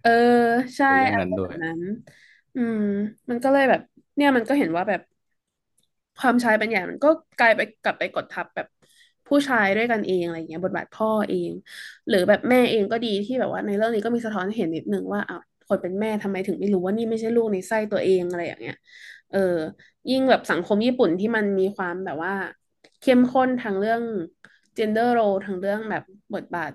[0.00, 0.10] เออ
[0.76, 1.80] ใช่ในเรื่องอะไรนั้นด้วยแบบนั้น
[2.54, 2.76] อืม
[3.30, 3.80] มันก็เลยแบบ
[4.16, 5.00] เนี่ยมันก็เห็นว่าแบบ
[6.18, 8.66] ความชายเป็นใหญ่มันก็กลายไปกลับไปกดทับแบบ
[9.28, 11.52] ผู้ชายด้วยกันเองอะไรเงี้ยบทบาทพ่อเอง
[12.08, 18.74] หรือแบบแม่เองก็ดีที่แบบว่า ในเรื่องนี้ก็มีสะท้อนให้เห็นนิดนึงว่าอ้าวคนเป็นแม่ทำไมถึงไม่รู้ว่านี่ไม่ใช่ลูกในไส้ตัวเองอะไรอย่างเงี้ย
[19.30, 19.38] เออ
[20.08, 22.32] ยิ่งแบบสังคมญี่ปุ่นที่มันมีความแบบว่า
[23.00, 24.02] เข้มข้นทางเรื่อง
[24.76, 26.02] gender role ทางเรื่องแบบ
[26.34, 26.72] บทบาท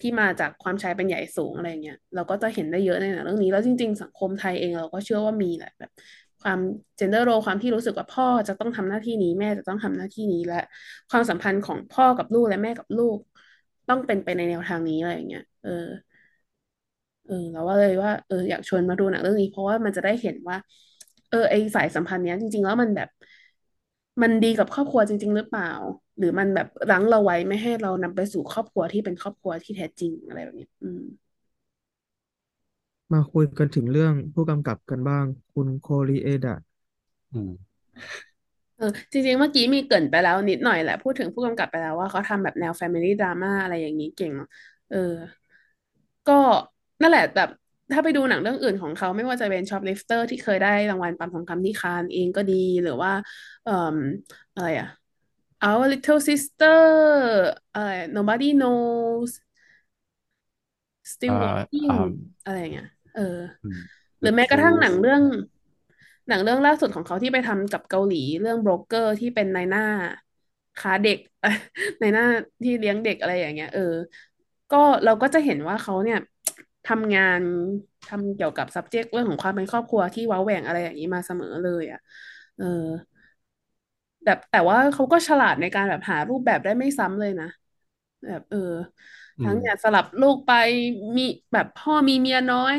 [0.00, 5.90] ที่มาจากความชายเป็นใหญ่สูงอะไรเงี้ยเราก็จะเห็นได้เยอะในหนังเรื่องนี้แล้วจริง ๆ สังคมไทยเองเราก็เชื่อว่ามีแหละแบบ
[6.40, 6.58] ความ
[6.98, 10.56] gender role ความที่รู้สึกว่าพ่อจะต้องทำหน้าที่นี้แม่จะต้องทำหน้าที่นี้และ
[11.10, 13.18] ความสัมพันธ์ของพ่อกับลูกและแม่กับลูก
[13.88, 15.70] ต้องเป็นไปในแนวทางนี้อะไรอย่างเงี้ยเออ
[17.24, 20.56] เออเราว่าเลยว่าเอออยากชวนมาดูหนังเรื่องนี้ เพราะว่ามันจะได้เห็นว่า
[21.28, 23.08] เออไอสายสัมพันธ์เนี้ยจริง ๆ แล้วมันแบบ
[24.22, 25.70] มันดีกับครอบครัวจริง ๆ หรือเปล่า
[26.18, 31.00] หรือมันแบบรั้งเราไว้ไม่ให้เรานำไปสู่ครอบครัวที่เป็นครอบครัวที่แท้จริงอะไรแบบเนี้ยอืม
[33.12, 36.56] มาคุยกันถึงเรื่องผู้กำกับกันบ้าง คุณโคริเอดะ
[37.32, 37.52] อืม
[38.76, 44.46] เออจริงๆ เมื่อกี้มีเกริ่นไปแล้วนิดหน่อยแหละ พูดถึงผู้กำกับไปแล้วว่าเขาทำแบบแนว Family Drama อะไรอย่างนี้เก่งเนาะ
[44.88, 44.96] เออ
[46.26, 46.32] ก็
[47.00, 47.48] นั่นแหละแบบ
[47.92, 53.10] ถ้าไปดูหนังเรื่องอื่นของเขาไม่ว่าจะเป็น Shoplifter ที่เคยได้รางวัลปันทองคำที่คานส์เองก็ดีหรือว่า
[53.64, 53.96] เอ่อ
[54.54, 54.86] อะไรอะ
[55.66, 56.80] Our Little Sister
[57.74, 59.30] อะไร Nobody Knows
[61.24, 61.94] เอ่ Still อ Looking อ่า
[62.44, 63.22] อะไรอย่างเงี้ยเออ
[63.62, 63.78] อืม
[64.20, 65.22] หรือ The แม้กระทั่งหนัง Truth เรื่อง
[66.28, 69.82] หนังเรื่องล่าสุดของเขาที่ไปทำกับเกาหลีเรื่องโบรกเกอร์ที่เป็นนายหน้า
[70.80, 71.18] ค้าเด็ก
[72.02, 72.24] นายหน้า
[72.64, 73.82] ที่เลี้ยงเด็กอะไรอย่างเงี้ย เออ
[74.70, 76.18] ก็เราก็จะเห็นว่าเขาเนี่ย
[76.84, 77.40] ทำงาน
[78.08, 82.00] ทำเกี่ยวกับ subject เรื่องของความเป็นครอบครัวที่ว้าแหว่งอะไรอย่างนี้มาเสมอเลย อะ
[82.56, 82.64] เออ
[84.24, 87.46] แบบแต่ว่าเขาก็ฉลาดในการแบบหารูปแบบได้ไม่ซ้ำเลยนะ
[88.24, 88.58] แบบ เออ
[89.38, 90.50] อืมทั้งเนี่ยสลับลูกไป
[91.16, 92.76] มีแบบพ่อมีเมียน้อย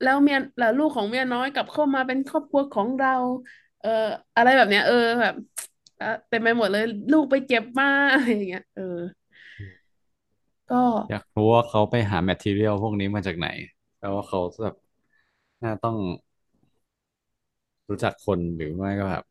[0.00, 3.10] แล้วเมียแล้วลูกของเมียน้อยกลับเข้ามาเป็นครอบครัวของเรา
[3.80, 3.88] เออ
[4.34, 5.34] อะไรแบบเนี้ย เออแบบ
[5.96, 8.82] เออเต็มไปหมดเลย ลูกไปเจ็บมาอะไรอย่างเงี้ยเออ
[10.68, 10.76] ก็
[11.08, 13.46] อยากรู้ว่าเขาไปหาแมททีเรียลพวกนี้มาจากไหน
[13.98, 14.74] แปลว่าเขาแบบ
[15.62, 15.96] น่าต้อง
[17.88, 19.24] รู้จักคนหรือไม่ก็แบบ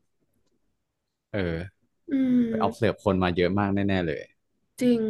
[1.30, 1.38] เออ
[2.10, 2.14] อื
[2.48, 4.22] ไป observe มคนมาเยอะมากแน่ ๆ เลย
[4.80, 5.00] จริง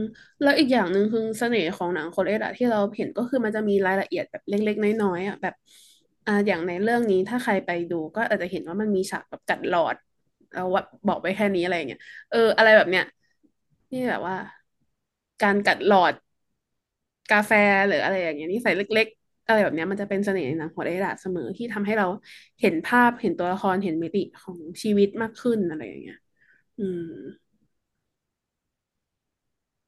[0.40, 5.54] แล้วอีกอย่างหนึ่งคือเสน่ห์ของหนังโคเรสอะที่เราเห็นก็คือมันจะมีรายละเอียดแบบเล็กๆน้อยๆอะแบบ
[6.26, 9.96] อ่าอย่างในเรื่องนี้ถ้าใครไปดูก็อาจจะเห็นว่ามันมีฉากแบบกัดหลอด
[10.52, 12.00] เอาว่าบอกไปแค่นี้อะไรอย่างเงี้ย
[12.30, 13.04] เออ อะไรแบบเนี้ย
[13.92, 14.36] นี่แบบว่า
[15.42, 16.14] การกัดหลอด
[17.30, 17.52] กาแฟ
[17.86, 22.06] หรืออะไรอย่างเงี้ยนี่ใส่เล็กๆ อะไรแบบเนี้ยมันจะเป็นเสน่ห์ในหนังโคเรสอะเสมอที่ทำให้เรา
[22.60, 26.16] เห็นภาพเห็นตัวละครเห็นมิติของชีวิตมากขึ้นอะไรอย่างเงี้ย
[26.78, 27.02] อืม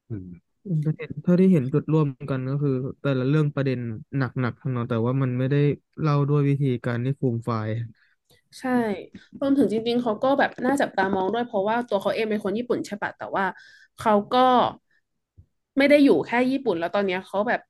[0.08, 0.26] อืม
[0.64, 2.70] อืมแต่เห็นเท่าที่เห็นจุดร่วมกันก็คือ
[3.02, 3.78] แต่ละเรื่องประเด็น
[4.16, 5.58] หนักๆทั้งนั้นแต่ว่ามันไม่ได้
[6.00, 7.68] เล่าด้วยวิธีการที่ฟูมไฟาย
[8.60, 8.70] ใช่
[9.40, 13.44] รวมถึงจริง ๆ เขาก็แบบน่าจับตามองด้วยเพราะว่าตัวเขาเองเป็นคนญี่ปุ่นใช่ปะแต่ว่า
[13.96, 14.38] เขาก็
[15.78, 17.69] ไม่ได้อยู่แค่ญี่ปุ่น แล้วตอนเนี้ยเขาแบบเ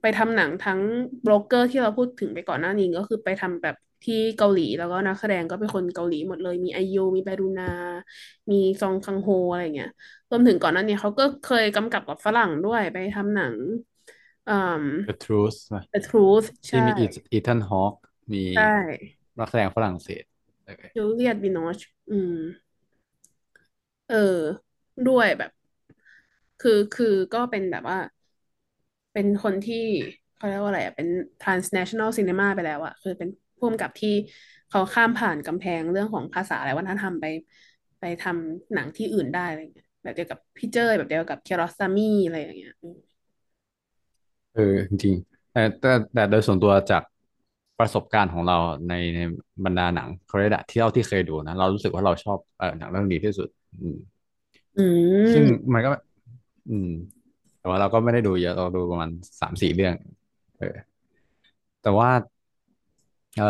[0.00, 0.80] ไปทำหนังทั้ง
[1.20, 7.64] โบรกเกอร์ที่เราพูดถึงไปก่อนหน้านี้ก็คือไปทำแบบที่เกาหลีแล้วก็นักแสดงก็เป็นคนเกาหลีหมดเลย มีไอยูมีแบรูนา
[8.50, 9.88] มีซองคังโฮอะไรเงี้ย
[10.30, 13.56] รวมถึงก่อนหน้านี้เขาก็เคยกำกับกับฝรั่งด้วยไปทำหนัง
[14.44, 14.52] เอ่อ
[15.06, 17.94] The Truth ป่ะ The Truth ใช่ที่มีอีอีธานฮอค
[18.32, 18.64] มีใช่
[19.38, 20.24] นักแสดงฝรั่งเศส
[20.64, 21.78] เออจูเลียตบิโนช
[22.10, 22.36] อืม
[24.08, 24.16] เออ
[25.06, 25.50] ด้วยแบบ
[26.58, 27.98] คือคือก็เป็นแบบว่า
[29.14, 29.76] เป็นคนที่
[30.34, 31.08] เขาเรียกว่าอะไรอะเป็น
[31.42, 34.10] transnational cinema ไปแล้วอะคือเป็นผู้กำกับที่
[34.68, 37.26] เขาข้ามผ่านกำแพงเรื่องของภาษาและวัฒนธรรมไป
[38.00, 42.96] ไปทำหนังที่อื่นได้อะไรเงี้ยแบบเดียวกับพี่เจ้ยแบบเดียวกับเคียรอสซามีอะไรอย่างเงี้ยอืม
[44.52, 47.02] เออจริงๆแต่แต่แต่โดยส่วนตัวจาก
[47.78, 48.56] ประสบการณ์ของเรา
[48.88, 49.20] ในใน
[49.64, 53.48] บรรดาหนังคอเรียที่เราที่เคยดูนะ เรารู้สึกว่าเราชอบเออหนังเรื่องนี้ที่สุด
[53.80, 53.96] อืม
[54.76, 54.80] อื
[55.32, 55.90] ซึ่งมมันก็
[56.68, 56.88] อืม
[57.64, 59.94] แต่ว่าเราก็ไม่ได้ดูเยอะเราดูประมาณสามสี่เรื่อง
[60.58, 60.66] เออ
[61.80, 62.10] แต่ว่า
[63.34, 63.44] เออ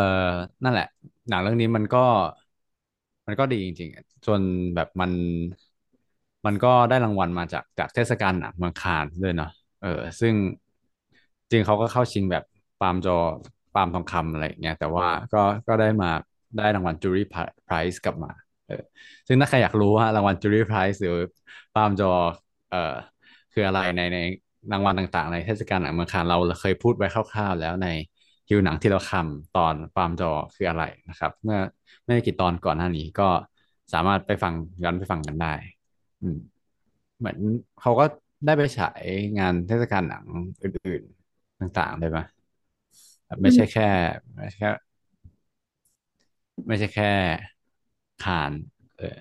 [0.63, 0.85] นั่นแหละ
[1.29, 1.99] หนังเรื่องนี้มันก็
[3.27, 4.41] มันก็ดีจริงๆจน
[4.75, 5.11] แบบมัน
[6.45, 9.51] มันก็ได้รางวัลมาจากจากเทศกาลหนังเมืองคานด้วยเนาะ
[9.81, 10.33] เออ ซึ่ง
[11.51, 12.43] จริงเขาก็เข้าชิงแบบ
[12.81, 13.17] ปาล์มจอ
[13.75, 16.09] ปาล์มทองคำอะไรอย่างเงี้ยแต่ว่าก็ก็ได้มา
[16.57, 17.25] ได้รางวัลจูรี่
[17.65, 18.31] ไพรส์กลับมา
[18.67, 18.81] เออ
[19.27, 21.15] ซึ่งถ้าใครอยากรู้ว่ารางวัลจูรี่ไพรส์หรือ
[21.75, 22.11] ปาล์มจอ
[22.69, 22.93] เอ่อ
[23.55, 24.17] คืออะไรในใน
[24.71, 27.87] รางวัลต่างๆ ในเทศกาลหนังเมืองคานส์เราเคยพูดไว้คร่าวๆ แล้วใน
[28.47, 31.59] หิวหนังที่เราคำตอน Palme d'Or คืออะไรนะครับ เมื่อ
[32.05, 33.23] ไม่กี่ตอนก่อนหน้านี้ก็
[33.93, 34.53] สามารถไปฟัง
[34.83, 35.53] ย้อนไปฟังกันได้
[36.21, 36.37] อืม
[37.19, 37.37] เหมือน
[37.79, 38.03] เขาก็
[38.45, 39.03] ได้ไปฉาย
[39.37, 40.25] งานเทศกาลหนัง
[40.61, 42.19] อื่นๆต่างๆเลยไหม
[43.25, 43.83] แบบอืมไม่ใช่แค่
[44.35, 44.69] ไม่ใช่แค่
[46.67, 47.05] ไม่ใช่แค่
[48.23, 48.61] คานส์
[48.97, 49.17] เออ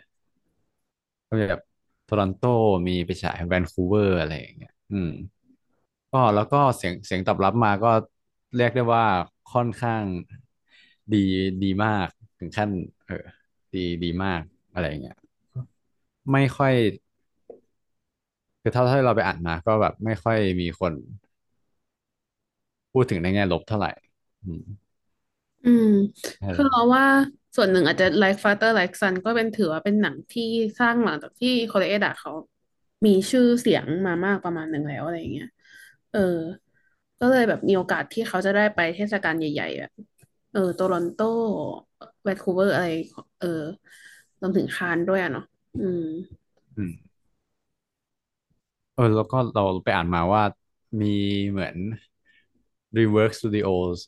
[1.28, 1.60] ก็มีแบบ
[2.04, 2.42] โทรอนโต
[2.88, 5.10] มีไปฉายแวนคูเวอร์อะไรอย่างเงี้ยอืม
[6.12, 7.88] ก็แล้วก็เสียงเสียงตอบรับมาก็
[8.56, 9.04] เรียกได้ว่า
[9.52, 10.04] ค่อนข้าง
[11.12, 11.16] ดี
[11.62, 12.70] ดีมากถึงขั้น
[13.06, 13.24] เออ
[13.74, 14.42] ดีดีมาก
[14.72, 15.16] อะไรอย่างเงี้ย
[16.32, 16.74] ไม่ค่อย
[18.62, 20.92] คือเท่าที่เราไปอ่านมาก็แบบไม่ค่อยมีคน
[22.92, 23.90] พูดถึงในแง่ลบเท่าไหร่
[24.42, 24.62] อืม
[25.64, 25.86] อืม
[26.42, 27.04] นั่นแหละคือเราว่า
[27.56, 30.42] ส่วนหนึ่งอาจจะ Like Father Like Son ก็เป็นถือว่าเป็นหนังที่
[30.80, 32.32] สร้างหลังจากที่โคเรเอดะเขา
[33.06, 35.48] มีชื่อเสียงมามากประมาณหนึ่งแล้วอะไรอย่างเงี้ย
[36.10, 36.18] เออ
[37.20, 39.92] ก็เลยแบบมีโอกาสที่เขาจะได้ไปเทศกาลใหญ่ๆแบบ
[40.52, 41.18] เออโตรอนโต
[42.22, 42.86] แวนคูเวอร์อะไร
[43.38, 43.46] เออ
[44.40, 45.44] รวมถึงคานส์ด้วยอะเนาะ
[45.76, 46.04] อืม
[46.76, 46.92] อืม
[48.94, 50.42] เออแล้วก็เราไปอ่านมาว่า
[51.00, 51.06] มี
[51.50, 51.76] เหมือน
[52.94, 53.98] DreamWorks Studios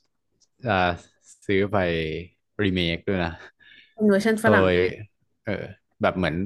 [0.69, 0.75] อ่า
[1.47, 1.77] ซื้อไป
[2.63, 3.33] รีเมคด้วยนะ
[3.93, 4.75] เป็นเวอร์ชันฝรั่งโดย
[5.45, 5.65] เออ
[6.03, 6.37] แบบเหมือน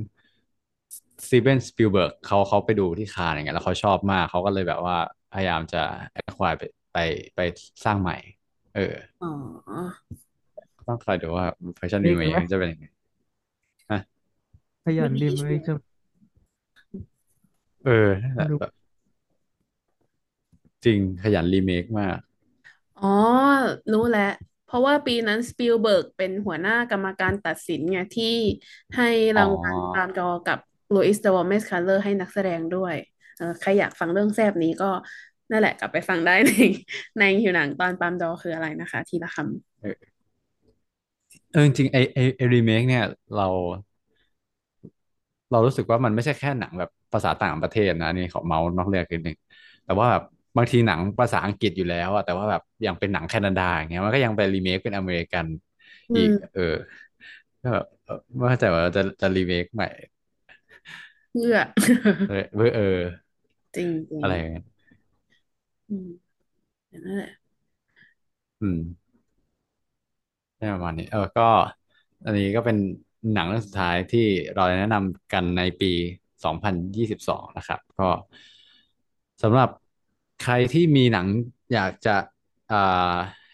[1.27, 4.97] สตีเวนสปิลเบิร์กเขาเขาไปดูที่คานส์อย่างเงี้ยแล้วเขาชอบมากเขาก็เลยแบบว่า
[5.33, 5.83] พยายามจะ
[6.19, 6.97] acquire ไปไป
[7.37, 7.41] ไป
[7.85, 8.15] สร้างใหม่
[8.75, 8.81] เออ
[9.21, 9.29] อ๋อ
[10.87, 12.87] ต้องคอยดูว่าเวอร์ชันรีเมคเมกเลยไหมจะเป็นยังไง
[13.91, 14.01] นะ
[14.85, 15.73] ขยันดีไหมไม่ดีชัวร์จะ
[17.83, 17.91] เออ
[18.23, 18.71] นั่นแหมาดูละแบบ
[20.85, 22.19] จริงขยันรีเมคมาก
[22.97, 23.07] อ๋อ
[23.93, 24.23] รู้แล้ว
[24.71, 28.37] เพราะว่าปีนั้นสปิลเบิร์กเป็นหัวหน้ากรรมการตัดสินไงที่
[28.97, 29.09] ให้
[29.39, 30.59] รางวัล Palme d'Or กับ
[30.95, 32.95] Blue Is the Warmest Color ให้นักแสดงด้วย
[33.39, 34.91] เออใครอยากฟังเรื่องแซบนี้ก็
[35.51, 36.53] นั่นแหละกลับไปฟังได้ใน
[37.19, 39.37] ในหิวหนังตอน Palme d'Or คืออะไรนะคะ ทีละค
[39.81, 39.97] เออ
[41.53, 43.03] เออจริงไอไอไอรีเมคเนี่ย
[43.37, 43.47] เรา
[45.51, 49.37] เรารู้สึกว่ามันไม่ใช่แค่หนังแบบภาษาต่างประเทศนะนี่ขอเมาส์นอกเรื่องนิดนึง
[49.85, 50.23] แต่ว่าแบบ
[50.57, 56.61] บางทีหนังภาษาอังกฤษอยู่แล้วอะแต่ว่าแบบยังเป็นหนังแคนาดาอย่างเงี้ยมันก็ยังไปรีเมคเป็นอเมริกันำอือีกมเออ
[57.63, 59.87] ก็แบบเออไม่เข้าใจว่าจะจะรีเมคใหม่
[61.31, 61.57] เพื่อ
[62.27, 62.83] เออเออเออ
[63.77, 64.65] จริงจริงอะไรอย่างเงี้ย
[65.89, 66.09] อืม
[66.93, 67.31] นั่นแหละ
[68.61, 69.11] อืม
[70.59, 71.43] ได้ประมาณนี้ เออก็
[72.25, 72.77] อันนี้ก็เป็น
[73.33, 74.21] หนังเรื่องสุดท้ายที่
[74.55, 75.87] เราแนะนำกันในปี
[76.45, 78.09] 2022 นะครับ ก็
[79.43, 79.69] สำหรับ
[80.43, 81.27] ใครที่มีหนัง
[81.75, 82.17] อยากจะ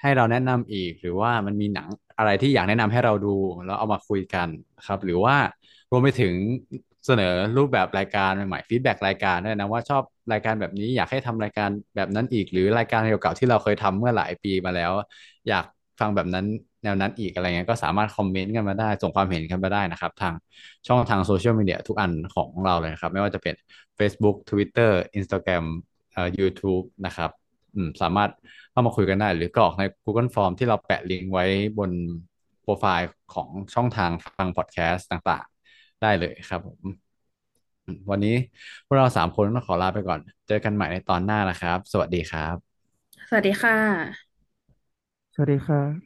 [0.00, 4.48] ให้เราแนะนำอีก หรือว่ามันมีหนังอะไรที่อยากแนะนำให้เราดู แล้วเอามาคุยกัน
[4.86, 5.36] ครับ หรือว่า
[5.90, 6.34] รวมไปถึง
[7.06, 14.92] เสนอรูปแบบรายการใหม่ๆฟีดแบ็กรายการด้วยนะว่าชอบรายการแบบนี้อยากให้ทำรายการแบบนั้นอีก หรือรายการเก่าๆที่เราเคยทำเมื่อหลายปีมาแล้ว
[15.48, 15.64] อยาก
[16.00, 16.46] ฟังแบบนั้น
[16.84, 20.34] แนวนั้นอีกอะไรเงี้ยก็สามารถคอมเมนต์กันมาได้ ส่งความเห็นกันมาได้นะครับ ทาง
[20.86, 23.54] ช่องทางโซเชียลมีเดียทุกอันของเราเลยครับ ไม่ว่าจะเป็น
[23.98, 25.64] Facebook Twitter Instagram
[26.16, 27.30] เอ่อ YouTube นะครับ
[27.74, 28.30] อืมสามารถ
[28.72, 31.44] เข้ามาคุยกันได้ หรือกรอกใน Google Form ที่เราแปะลิงก์ไว้
[31.78, 31.92] บน
[32.62, 36.82] โปรไฟล์ของช่องทางฟังพอดแคสต์ต่างๆ ได้เลยครับผม
[37.84, 38.30] อืมวันนี้
[38.86, 42.76] พวกเราสามคนต้องขอลาไปก่อน เจอกันใหม่ในตอนหน้านะครับ สวัสดีครับ
[43.28, 44.36] สวัสดีค่ะ
[45.34, 46.05] สวัสดีครับ